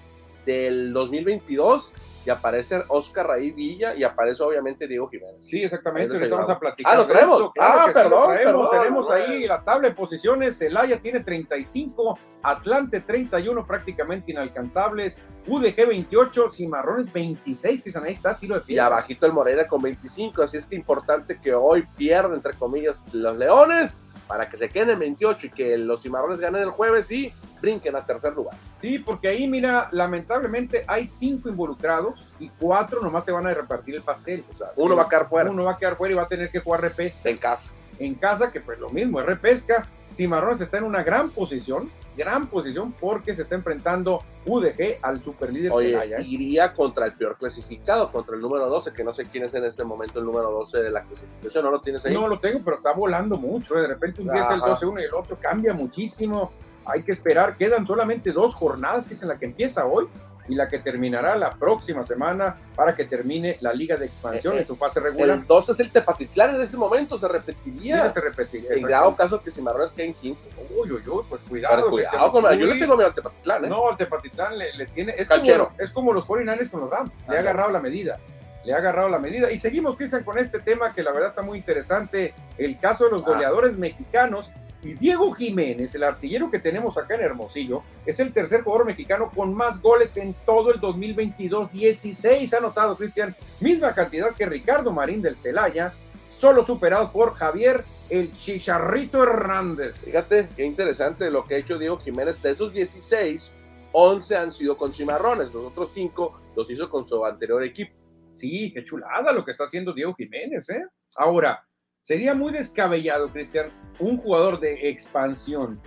[0.45, 1.93] del 2022
[2.25, 5.45] y aparece Oscar Raí Villa y aparece obviamente Diego Jiménez.
[5.47, 6.15] Sí, exactamente.
[6.15, 6.93] Ahorita vamos a platicar.
[6.93, 7.39] Ah, ¿lo traemos?
[7.39, 8.69] eso, claro Ah, que sí, lo perdón, traemos.
[8.69, 9.25] perdón, Tenemos bueno.
[9.25, 10.57] ahí la tabla de posiciones.
[10.57, 15.21] Celaya tiene 35, Atlante 31, prácticamente inalcanzables.
[15.45, 17.83] UDG 28, Cimarrones 26.
[17.83, 18.79] Dicen, ahí está, tiro de Y pie.
[18.79, 23.37] abajito el Morelia con 25, así es que importante que hoy pierdan, entre comillas, los
[23.37, 27.31] Leones para que se queden en 28 y que los Cimarrones ganen el jueves y
[27.61, 28.55] brinquen a tercer lugar.
[28.79, 33.95] Sí, porque ahí, mira, lamentablemente hay cinco involucrados y cuatro nomás se van a repartir
[33.95, 34.43] el pastel.
[34.51, 36.27] O sea, Uno va a quedar fuera Uno va a quedar fuera y va a
[36.27, 37.29] tener que jugar repesca.
[37.29, 37.71] en casa.
[37.99, 39.87] En casa, que pues lo mismo, es repesca.
[40.13, 45.71] Cimarrones está en una gran posición, gran posición, porque se está enfrentando UDG al superlíder
[45.71, 46.17] Oye, Celaya.
[46.17, 46.23] ¿eh?
[46.25, 49.65] iría contra el peor clasificado, contra el número 12, que no sé quién es en
[49.65, 52.13] este momento el número 12 de la clasificación, ¿no lo tienes ahí?
[52.13, 53.77] No lo tengo, pero está volando mucho.
[53.77, 53.81] ¿eh?
[53.81, 54.75] De repente un día es el Ajá.
[54.77, 56.51] 12-1 y el otro cambia muchísimo.
[56.85, 57.57] Hay que esperar.
[57.57, 60.07] Quedan solamente dos jornadas, que es en la que empieza hoy
[60.47, 64.57] y la que terminará la próxima semana para que termine la Liga de Expansión Eh,
[64.57, 65.29] eh, en su fase regular.
[65.37, 68.11] el 12 es el Tepatitlán en este momento, se repetiría.
[68.13, 68.65] que repetir.
[68.69, 70.41] En dado caso que Cimarrones queden quinto.
[70.77, 71.89] Uy, uy, uy, pues cuidado.
[71.89, 73.69] cuidado, se- con yo le tengo miedo al Tepatitlán, ¿eh?
[73.69, 75.13] No, al Tepatitlán le, le tiene.
[75.17, 75.67] Es Canchero.
[75.69, 77.11] como, es como los 49ers con los Rams.
[77.29, 78.19] Le ha agarrado la medida.
[78.63, 79.51] Le ha agarrado la medida.
[79.51, 82.33] Y seguimos, Cristian, con este tema que la verdad está muy interesante.
[82.57, 83.25] El caso de los Ah.
[83.27, 84.51] goleadores mexicanos.
[84.85, 89.31] Y Diego Jiménez, el artillero que tenemos acá en Hermosillo, es el tercer jugador mexicano
[89.35, 91.71] con más goles en todo el 2022.
[91.71, 95.91] 16 ha anotado Cristian, misma cantidad que Ricardo Marín del Celaya,
[96.39, 100.05] solo superados por Javier el Chicharrito Hernández.
[100.05, 102.39] Fíjate qué interesante lo que ha hecho Diego Jiménez.
[102.43, 103.51] De esos 16,
[103.91, 107.95] 11 han sido con Cimarrones, los otros 5 los hizo con su anterior equipo.
[108.35, 110.85] Sí, qué chulada lo que está haciendo Diego Jiménez, ¿eh?
[111.17, 111.65] Ahora,
[112.03, 115.79] sería muy descabellado, Cristian, un jugador de expansión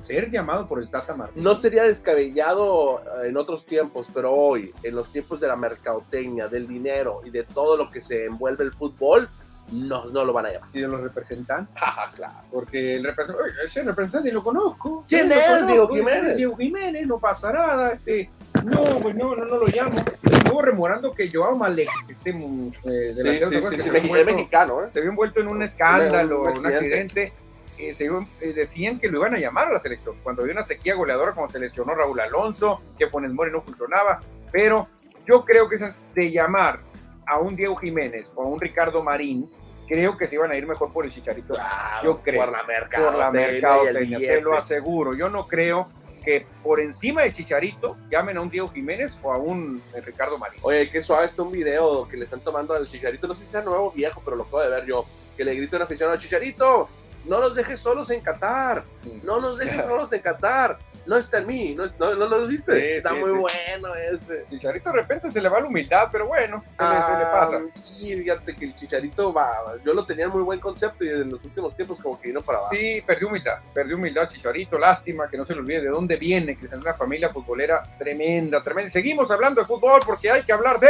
[0.00, 1.42] ser llamado por el Tata Martino.
[1.42, 6.48] No sería descabellado eh, en otros tiempos, pero hoy, en los tiempos de la mercadotecnia,
[6.48, 9.28] del dinero y de todo lo que se envuelve el fútbol,
[9.72, 10.70] no, no lo van a llamar.
[10.70, 11.68] Si los representan.
[11.76, 12.34] Ah, claro.
[12.52, 15.04] Porque el representante, ese representante lo conozco.
[15.08, 16.36] ¿Quién es conozco, Diego Jiménez?
[16.36, 17.92] Diego Jiménez, no pasa nada.
[17.92, 18.30] Este,
[18.64, 19.98] no, pues no, no, no lo llamo.
[20.22, 23.98] Estuvo rememorando que Joao Malek, este mm, eh, delantero, sí, ¿te acuerdas sí, sí, se
[23.98, 24.88] es envuelto- mexicano, ¿eh?
[24.92, 27.32] se vio envuelto en un escándalo, Un- un un accidente.
[27.78, 27.92] Eh,
[28.40, 30.16] eh, decían que lo iban a llamar a la selección.
[30.22, 34.20] Cuando había una sequía goleadora, como se lesionó Raúl Alonso, que Funes Mori no funcionaba.
[34.52, 34.88] Pero
[35.24, 35.78] yo creo que
[36.14, 36.80] de llamar
[37.26, 39.50] a un Diego Jiménez o a un Ricardo Marín,
[39.86, 41.54] creo que se iban a ir mejor por el Chicharito.
[41.54, 42.44] Claro, yo creo.
[42.44, 43.10] Por la mercadotecnia.
[43.10, 45.14] por la mercadotecnia, te lo aseguro.
[45.14, 45.88] Yo no creo
[46.24, 50.38] que por encima de Chicharito llamen a un Diego Jiménez o a un eh, Ricardo
[50.38, 50.58] Marín.
[50.62, 53.28] Oye, qué suave está un video que le están tomando al Chicharito.
[53.28, 55.04] No sé si sea nuevo o viejo, pero lo de ver yo.
[55.36, 56.88] Que le grita un aficionado Chicharito.
[57.26, 58.84] No nos dejes solos en Qatar.
[59.22, 60.78] No nos dejes solos en Qatar.
[61.06, 61.72] No está en mí.
[61.74, 62.74] No, no, no lo viste.
[62.80, 63.36] Sí, está sí, muy sí.
[63.38, 64.44] bueno ese.
[64.46, 67.30] Chicharito de repente se le va la humildad, pero bueno, ¿qué le- qué le Ah,
[67.32, 67.60] pasa?
[67.76, 69.48] Sí, fíjate que el Chicharito va.
[69.84, 72.42] Yo lo tenía en muy buen concepto y en los últimos tiempos como que vino
[72.42, 72.74] para abajo.
[72.74, 76.56] Sí, perdió humildad, perdió humildad Chicharito, lástima que no se le olvide de dónde viene,
[76.56, 78.90] que es una familia futbolera tremenda, tremenda.
[78.90, 80.88] Seguimos hablando de fútbol porque hay que hablar de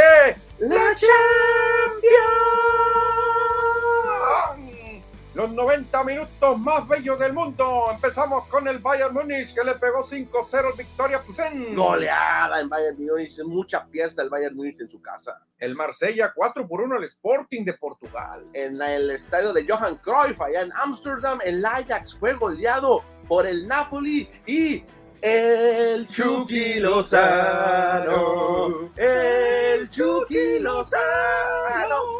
[0.59, 1.07] ¡La Champions.
[5.37, 7.89] Los 90 minutos más bellos del mundo.
[7.91, 11.75] Empezamos con el Bayern Múnich que le pegó 5-0 Victoria Plzen.
[11.75, 13.37] Goleada en Bayern Múnich.
[13.45, 15.39] Mucha pieza el Bayern Múnich en su casa.
[15.59, 18.47] El Marsella 4 por 1 al Sporting de Portugal.
[18.51, 23.67] en el estadio de Johan Cruyff, allá en Ámsterdam, el Ajax fue goleado por el
[23.67, 24.83] Napoli y
[25.21, 28.09] el Chucky Lozano.
[28.95, 30.99] El Chucky Lozano.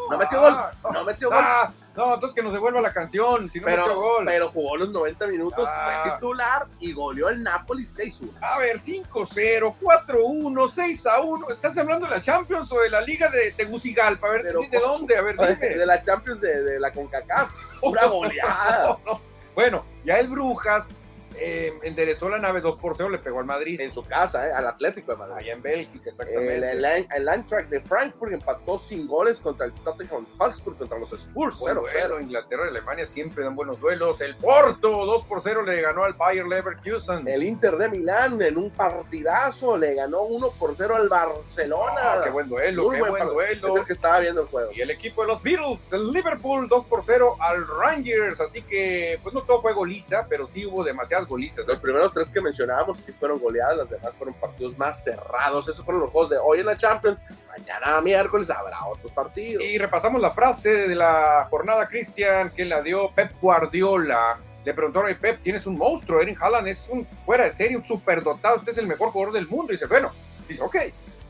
[0.08, 0.54] No metió gol,
[0.92, 1.38] no metió gol.
[1.42, 4.24] Ah, no, entonces que nos devuelva la canción, si no Pero, gol.
[4.24, 6.02] pero jugó los 90 minutos, Ah.
[6.04, 8.32] fue titular y goleó el Napoli 6-1.
[8.40, 11.50] A ver, 5-0, 4-1, 6-1.
[11.50, 14.28] ¿Estás hablando de la Champions o de la Liga de Tegucigalpa?
[14.28, 15.16] A ver, Pero- ¿de dónde?
[15.16, 15.56] A ver, dime.
[15.74, 17.50] De la Champions de, de la CONCACAF.
[17.82, 18.88] Una goleada.
[18.88, 19.20] No, no.
[19.54, 21.00] Bueno, ya el Brujas
[21.40, 23.80] eh, enderezó la nave 2 por 0, le pegó al Madrid.
[23.80, 25.36] En su casa, eh, al Atlético de Madrid.
[25.38, 26.70] Allá en Bélgica, El, exactamente.
[26.70, 26.84] el,
[27.14, 31.76] el Eintracht de Frankfurt empató sin goles contra el Tottenham Hotspur, contra los Spurs, Buen
[31.76, 31.80] 0-0.
[31.80, 34.20] duelo, Inglaterra y Alemania siempre dan buenos duelos.
[34.20, 37.26] El Porto 2 por 0 le ganó al Bayer Leverkusen.
[37.28, 41.94] El Inter de Milán en un partidazo le ganó 1 por 0 al Barcelona.
[42.02, 43.68] Ah, qué buen duelo, Muy qué buen buen duelo.
[43.74, 44.70] Es el que estaba viendo el juego.
[44.74, 48.40] Y el equipo de los Beatles, el Liverpool 2 por 0 al Rangers.
[48.40, 50.84] Así que, pues no todo fue goliza, pero sí hubo
[51.28, 51.66] demasiadas golizas.
[51.66, 55.68] Los primeros tres que mencionábamos sí fueron goleadas, las demás fueron partidos más cerrados.
[55.68, 57.18] Esos fueron los juegos de hoy en la Champions.
[57.48, 59.62] Mañana miércoles habrá otros partidos.
[59.62, 64.38] Y repasamos la frase de la jornada, Cristian, que la dio Pep Guardiola.
[64.64, 67.84] Le preguntó a Pep, tienes un monstruo, Erin Haaland es un fuera de serie, un
[67.84, 69.72] superdotado, usted es el mejor jugador del mundo.
[69.72, 70.10] Y dice, bueno,
[70.48, 70.76] dice, ok.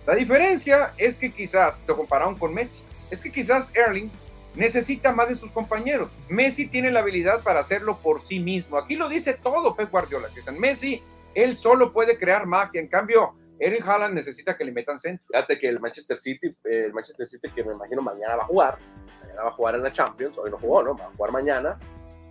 [0.07, 4.11] La diferencia es que quizás, lo compararon con Messi, es que quizás Erling
[4.59, 6.11] necesita más de sus compañeros.
[6.29, 8.77] Messi tiene la habilidad para hacerlo por sí mismo.
[8.77, 11.03] Aquí lo dice todo Pep Guardiola, que en Messi,
[11.35, 12.81] él solo puede crear magia.
[12.81, 15.25] En cambio, Erin Haaland necesita que le metan centro.
[15.31, 18.47] Fíjate que el Manchester City, eh, el Manchester City que me imagino mañana va a
[18.47, 18.79] jugar,
[19.21, 20.97] mañana va a jugar en la Champions, hoy no jugó, ¿no?
[20.97, 21.79] Va a jugar mañana.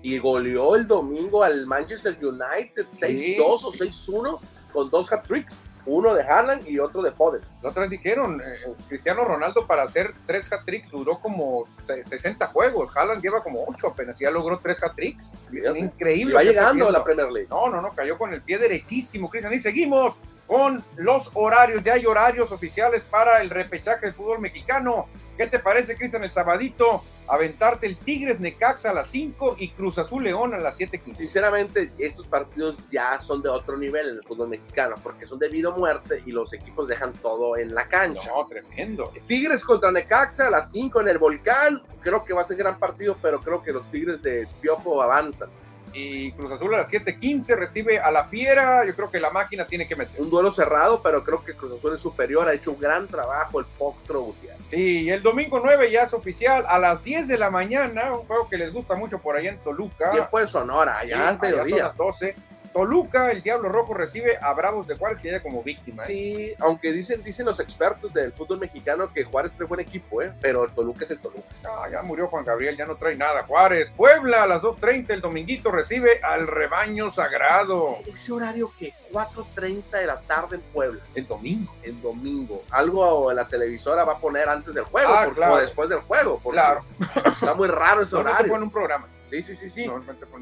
[0.03, 4.39] Y goleó el domingo al Manchester United 6-2 o 6-1
[4.73, 5.63] con dos hat-tricks.
[5.87, 7.41] Uno de Haaland y otro de Foden.
[7.63, 12.95] Los otros dijeron, eh, Cristiano Ronaldo para hacer tres hat-tricks duró como se- 60 juegos.
[12.95, 15.37] Haaland lleva como 8 apenas y ya logró tres hat-tricks.
[15.77, 16.31] Increíble.
[16.31, 17.03] Y va llegando a la.
[17.03, 17.47] Premier League.
[17.49, 19.53] No, no, no, cayó con el pie derechísimo, Cristian.
[19.53, 21.83] Y seguimos con los horarios.
[21.83, 25.07] Ya hay horarios oficiales para el repechaje del fútbol mexicano.
[25.37, 27.03] ¿Qué te parece, Cristian, el sabadito?
[27.29, 31.15] Aventarte el Tigres Necaxa a las 5 y Cruz Azul León a las 7.15.
[31.15, 35.49] Sinceramente, estos partidos ya son de otro nivel en el fútbol mexicano, porque son de
[35.49, 38.29] vida o muerte y los equipos dejan todo en la cancha.
[38.33, 39.11] No, tremendo.
[39.27, 41.81] Tigres contra Necaxa a las 5 en el Volcán.
[42.01, 45.49] Creo que va a ser gran partido, pero creo que los Tigres de Piojo avanzan.
[45.93, 48.85] y Cruz Azul a las 7:15 recibe a la Fiera.
[48.85, 50.21] Yo creo que la máquina tiene que meter.
[50.21, 52.47] Un duelo cerrado, pero creo que Cruz Azul es superior.
[52.47, 54.56] Ha hecho un gran trabajo el Potro Gutiérrez.
[54.69, 58.13] Sí, y el domingo 9 ya es oficial a las 10 de la mañana.
[58.13, 60.11] Un juego que les gusta mucho por allá en Toluca.
[60.11, 61.83] Tiempo de Sonora, allá Sí, al allá son mediodía.
[61.85, 62.35] las 12.
[62.77, 66.03] Toluca, el Diablo Rojo recibe a Bravos de Juárez, que llega como víctima.
[66.03, 66.07] ¿eh?
[66.07, 70.31] Sí, aunque dicen, dicen los expertos del fútbol mexicano que Juárez trae buen equipo, ¿eh?
[70.39, 71.47] pero el Toluca es el Toluca.
[71.65, 73.43] Ah, ya murió Juan Gabriel, ya no trae nada.
[73.43, 77.97] Juárez, Puebla, a las 2.30 el dominguito recibe al rebaño sagrado.
[78.05, 81.73] Ese horario que 4.30 de la tarde en Puebla, El domingo.
[81.81, 82.63] el domingo.
[82.69, 85.53] Algo la televisora va a poner antes del juego, Ah, claro.
[85.55, 86.39] o después del juego.
[86.43, 86.83] porque Claro.
[87.33, 88.49] Está muy raro ese No, no horario.
[88.51, 89.07] ponen un programa.
[89.29, 89.87] Sí, sí, sí, sí.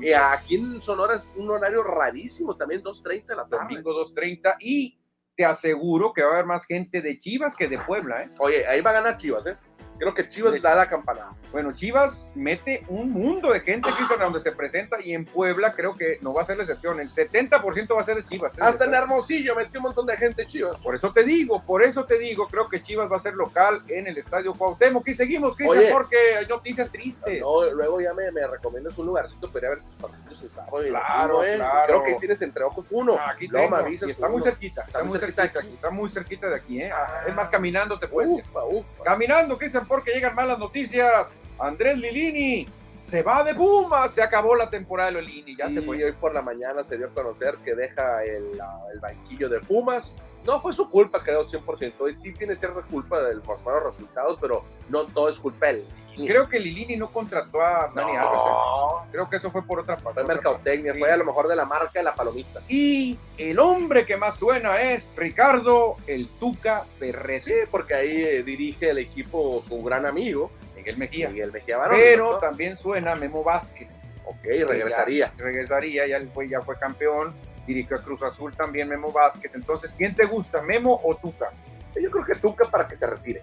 [0.01, 3.75] Y aquí en Sonora es un horario rarísimo, también 2.30 de la tarde.
[3.75, 4.97] domingo 2.30 y
[5.35, 8.29] te aseguro que va a haber más gente de Chivas que de Puebla, ¿eh?
[8.39, 9.57] Oye, ahí va a ganar Chivas, ¿eh?
[9.97, 11.31] Creo que Chivas da la campanada.
[11.51, 15.95] Bueno, Chivas mete un mundo de gente, Cristian, donde se presenta y en Puebla creo
[15.95, 16.99] que no va a ser la excepción.
[16.99, 18.57] El 70% va a ser de Chivas.
[18.57, 18.61] ¿eh?
[18.61, 20.81] Hasta en Hermosillo metió un montón de gente Chivas.
[20.81, 23.83] Por eso te digo, por eso te digo, creo que Chivas va a ser local
[23.87, 25.07] en el Estadio Cuauhtémoc.
[25.07, 27.41] Y seguimos, Cristian, porque hay noticias tristes.
[27.41, 30.49] No, luego ya me, me recomiendas un lugarcito para ir a ver tus partidos el
[30.49, 30.81] sábado.
[30.81, 31.55] el Claro, domingo, ¿eh?
[31.57, 31.85] claro.
[31.87, 33.15] Creo que tienes entre ojos uno.
[33.19, 35.89] Ah, Aquí tengo, me avisas y está muy cerquita, está, muy cerquita, de aquí, está
[35.89, 36.91] muy cerquita de aquí, ¿eh?
[37.27, 38.31] es más, caminando te puedes.
[38.31, 39.03] Ufa, ufa.
[39.03, 41.33] Caminando, Cristian, porque llegan malas noticias.
[41.59, 42.67] Andrés Lilini
[42.99, 46.03] se va de Pumas, se acabó la temporada de Lilini, ya Sí, se fue.
[46.03, 48.51] hoy por la mañana se dio a conocer que deja el,
[48.93, 50.15] el banquillo de Pumas.
[50.45, 51.93] No fue su culpa, quedó 100%.
[51.99, 55.71] Hoy sí tiene cierta culpa de los malos resultados, pero no todo es culpa de
[55.79, 55.85] él.
[56.15, 58.41] Creo que Lilini no contrató a Dani Alves.
[58.41, 58.49] ¿eh?
[58.49, 60.21] No, Creo que eso fue por otra parte.
[60.21, 60.99] fue mercadotecnia, Sí.
[60.99, 62.61] fue a lo mejor de la marca de la palomita.
[62.67, 67.51] Y el hombre que más suena es Ricardo el Tuca Ferretti.
[67.51, 71.29] Sí, porque ahí eh, dirige el equipo su gran amigo, Miguel Mejía.
[71.29, 71.99] Miguel Mejía Barón.
[71.99, 72.37] Pero ¿no?
[72.39, 74.21] también suena Memo Vázquez.
[74.25, 75.31] Ok, regresaría.
[75.37, 77.33] Ya regresaría, ya fue, ya fue campeón.
[77.67, 79.55] Dirigió a Cruz Azul también Memo Vázquez.
[79.55, 81.51] Entonces, ¿quién te gusta, Memo o Tuca?
[81.99, 83.41] Yo creo que Tuca para que se retire.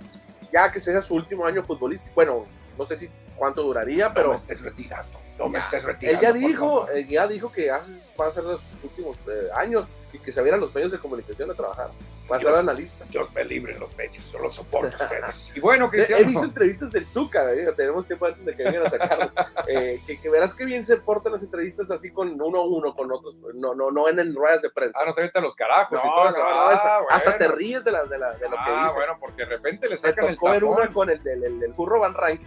[0.52, 2.12] Ya que sea su último año futbolístico.
[2.14, 2.44] Bueno,
[2.78, 5.18] no sé si cuánto duraría, no pero me estés retirando.
[5.38, 5.64] No me Ya.
[5.64, 6.28] estés él retirando.
[6.28, 10.30] por dijo, ya dijo que hace- va a ser los últimos eh, años y que
[10.30, 11.90] se vieran los medios de comunicación a trabajar.
[12.30, 13.04] Va a ser analista.
[13.10, 15.52] Dios me libre los medios, yo los soporto ustedes.
[15.56, 16.22] Y bueno, He, Cristiano.
[16.22, 19.30] he visto entrevistas del Tuca, eh, tenemos tiempo antes de que vengan a sacarlo.
[19.66, 22.94] eh, que, que verás que bien se portan las entrevistas así con uno a uno,
[22.94, 24.98] con otros, no, no, no en, en ruedas de prensa.
[25.02, 26.38] Ah, no se meten los carajos y No, todo no, eso.
[26.38, 27.38] no, Ah, esa- hasta bueno.
[27.38, 28.96] te ríes de, la, de, la, de lo que Ah, dice.
[28.96, 30.76] bueno, porque de repente le Me sacan el tocó ver tapón.
[30.76, 32.40] una con el del, el, del Furro Van Rank.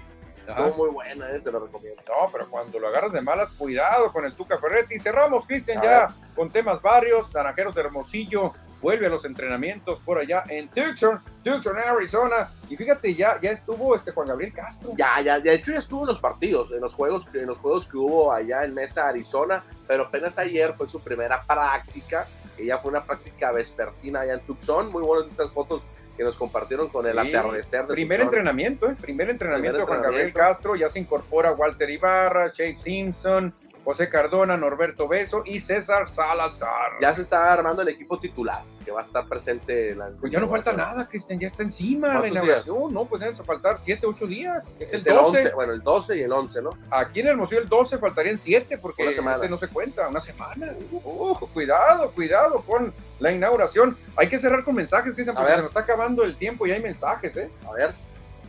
[0.47, 2.01] Estuvo muy buena, eh, te lo recomiendo.
[2.07, 4.99] No, pero cuando lo agarras de malas, cuidado con el Tuca Ferretti.
[4.99, 7.33] Cerramos, Cristian, ya con temas varios.
[7.33, 12.51] Naranjeros de Hermosillo vuelve a los entrenamientos por allá en Tucson, Tucson, Arizona.
[12.69, 14.91] Y fíjate, ya, ya estuvo este Juan Gabriel Castro.
[14.95, 17.87] Ya, ya, de hecho ya estuvo en los partidos, en los juegos, en los juegos
[17.87, 22.77] que hubo allá en Mesa, Arizona, pero apenas ayer fue su primera práctica, que ya
[22.77, 25.81] fue una práctica vespertina allá en Tucson, muy buenas estas fotos
[26.15, 28.95] que nos compartieron con el atardecer de Primer entrenamiento, ¿eh?
[28.99, 30.33] Primer entrenamiento de Juan Gabriel.
[30.33, 30.75] Castro.
[30.75, 33.53] Ya se incorpora Walter Ibarra, Chase Simpson,
[33.85, 36.93] José Cardona, Norberto Beso y César Salazar.
[37.01, 40.31] Ya se está armando el equipo titular, que va a estar presente en la Pues
[40.31, 43.05] ya no falta nada, Cristian, ya está encima la ¿Cuántos inauguración, ¿no?
[43.05, 44.77] Pues deben faltar 7, 8 días.
[44.79, 45.37] Es, Es el 12.
[45.37, 46.71] 11, bueno, el 12 y el 11, ¿no?
[46.89, 50.73] Aquí en Hermosillo el 12 faltarían 7 porque este no se cuenta, una semana.
[50.91, 53.97] Uh, cuidado, cuidado con la inauguración.
[54.15, 56.81] Hay que cerrar con mensajes, A porque se nos está acabando el tiempo y hay
[56.81, 57.49] mensajes, ¿eh?
[57.67, 57.93] A ver,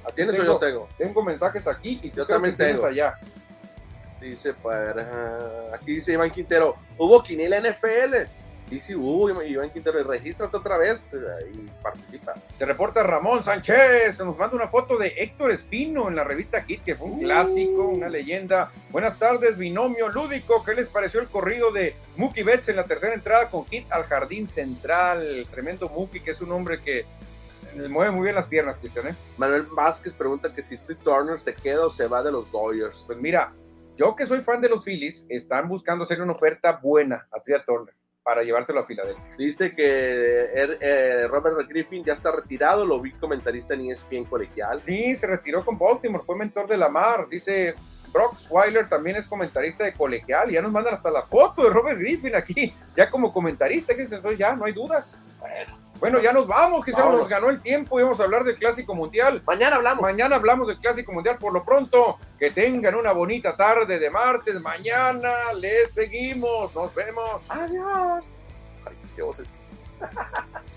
[0.04, 0.88] Aquí ¿tienes o tengo, yo tengo?
[0.98, 2.86] tengo mensajes aquí y Yo también tengo.
[2.86, 3.18] allá.
[4.20, 8.14] Dice, ah, aquí dice Iván Quintero, hubo quiniela NFL.
[8.68, 11.00] Sí, sí, hubo, Iván Quintero, y regístrate otra vez
[11.54, 12.34] y participa.
[12.58, 16.60] Te reporta Ramón Sánchez, se nos manda una foto de Héctor Espino en la revista
[16.62, 17.20] Hit, que fue un Uh.
[17.20, 18.72] clásico, una leyenda.
[18.90, 20.64] Buenas tardes, binomio lúdico.
[20.64, 24.02] ¿Qué les pareció el corrido de Mookie Betts en la tercera entrada con Hit al
[24.02, 25.46] jardín central?
[25.52, 27.04] Tremendo Mookie, que es un hombre que
[27.88, 29.06] mueve muy bien las piernas, Cristian.
[29.06, 29.14] ¿eh?
[29.36, 33.04] Manuel Vázquez pregunta que si Trey Turner se queda o se va de los Dodgers.
[33.06, 33.52] Pues mira,
[33.96, 37.62] yo que soy fan de los Phillies, están buscando hacer una oferta buena a Tria
[37.64, 37.94] Turner
[38.26, 39.24] para llevárselo a Filadelfia.
[39.38, 44.82] Dice que er- eh, Robert Griffin ya está retirado, lo vi comentarista en ESPN colegial.
[44.82, 47.28] Sí, se retiró con Baltimore, fue mentor de Lamar.
[47.28, 47.76] Dice
[48.12, 50.50] Brock Weiler también es comentarista de colegial.
[50.50, 53.94] Ya nos mandan hasta la foto de Robert Griffin aquí, ya como comentarista.
[53.94, 55.22] Que entonces ya no hay dudas.
[55.38, 55.78] Bueno,
[56.22, 57.20] ya nos vamos, que ya Vámonos.
[57.20, 59.42] nos ganó el tiempo y vamos a hablar del Clásico Mundial.
[59.46, 60.02] Mañana hablamos.
[60.02, 61.38] Mañana hablamos del Clásico Mundial.
[61.38, 64.60] Por lo pronto, que tengan una bonita tarde de martes.
[64.60, 66.74] Mañana les seguimos.
[66.74, 67.50] Nos vemos.
[67.50, 68.24] Adiós.
[68.86, 69.54] Ay, qué voces.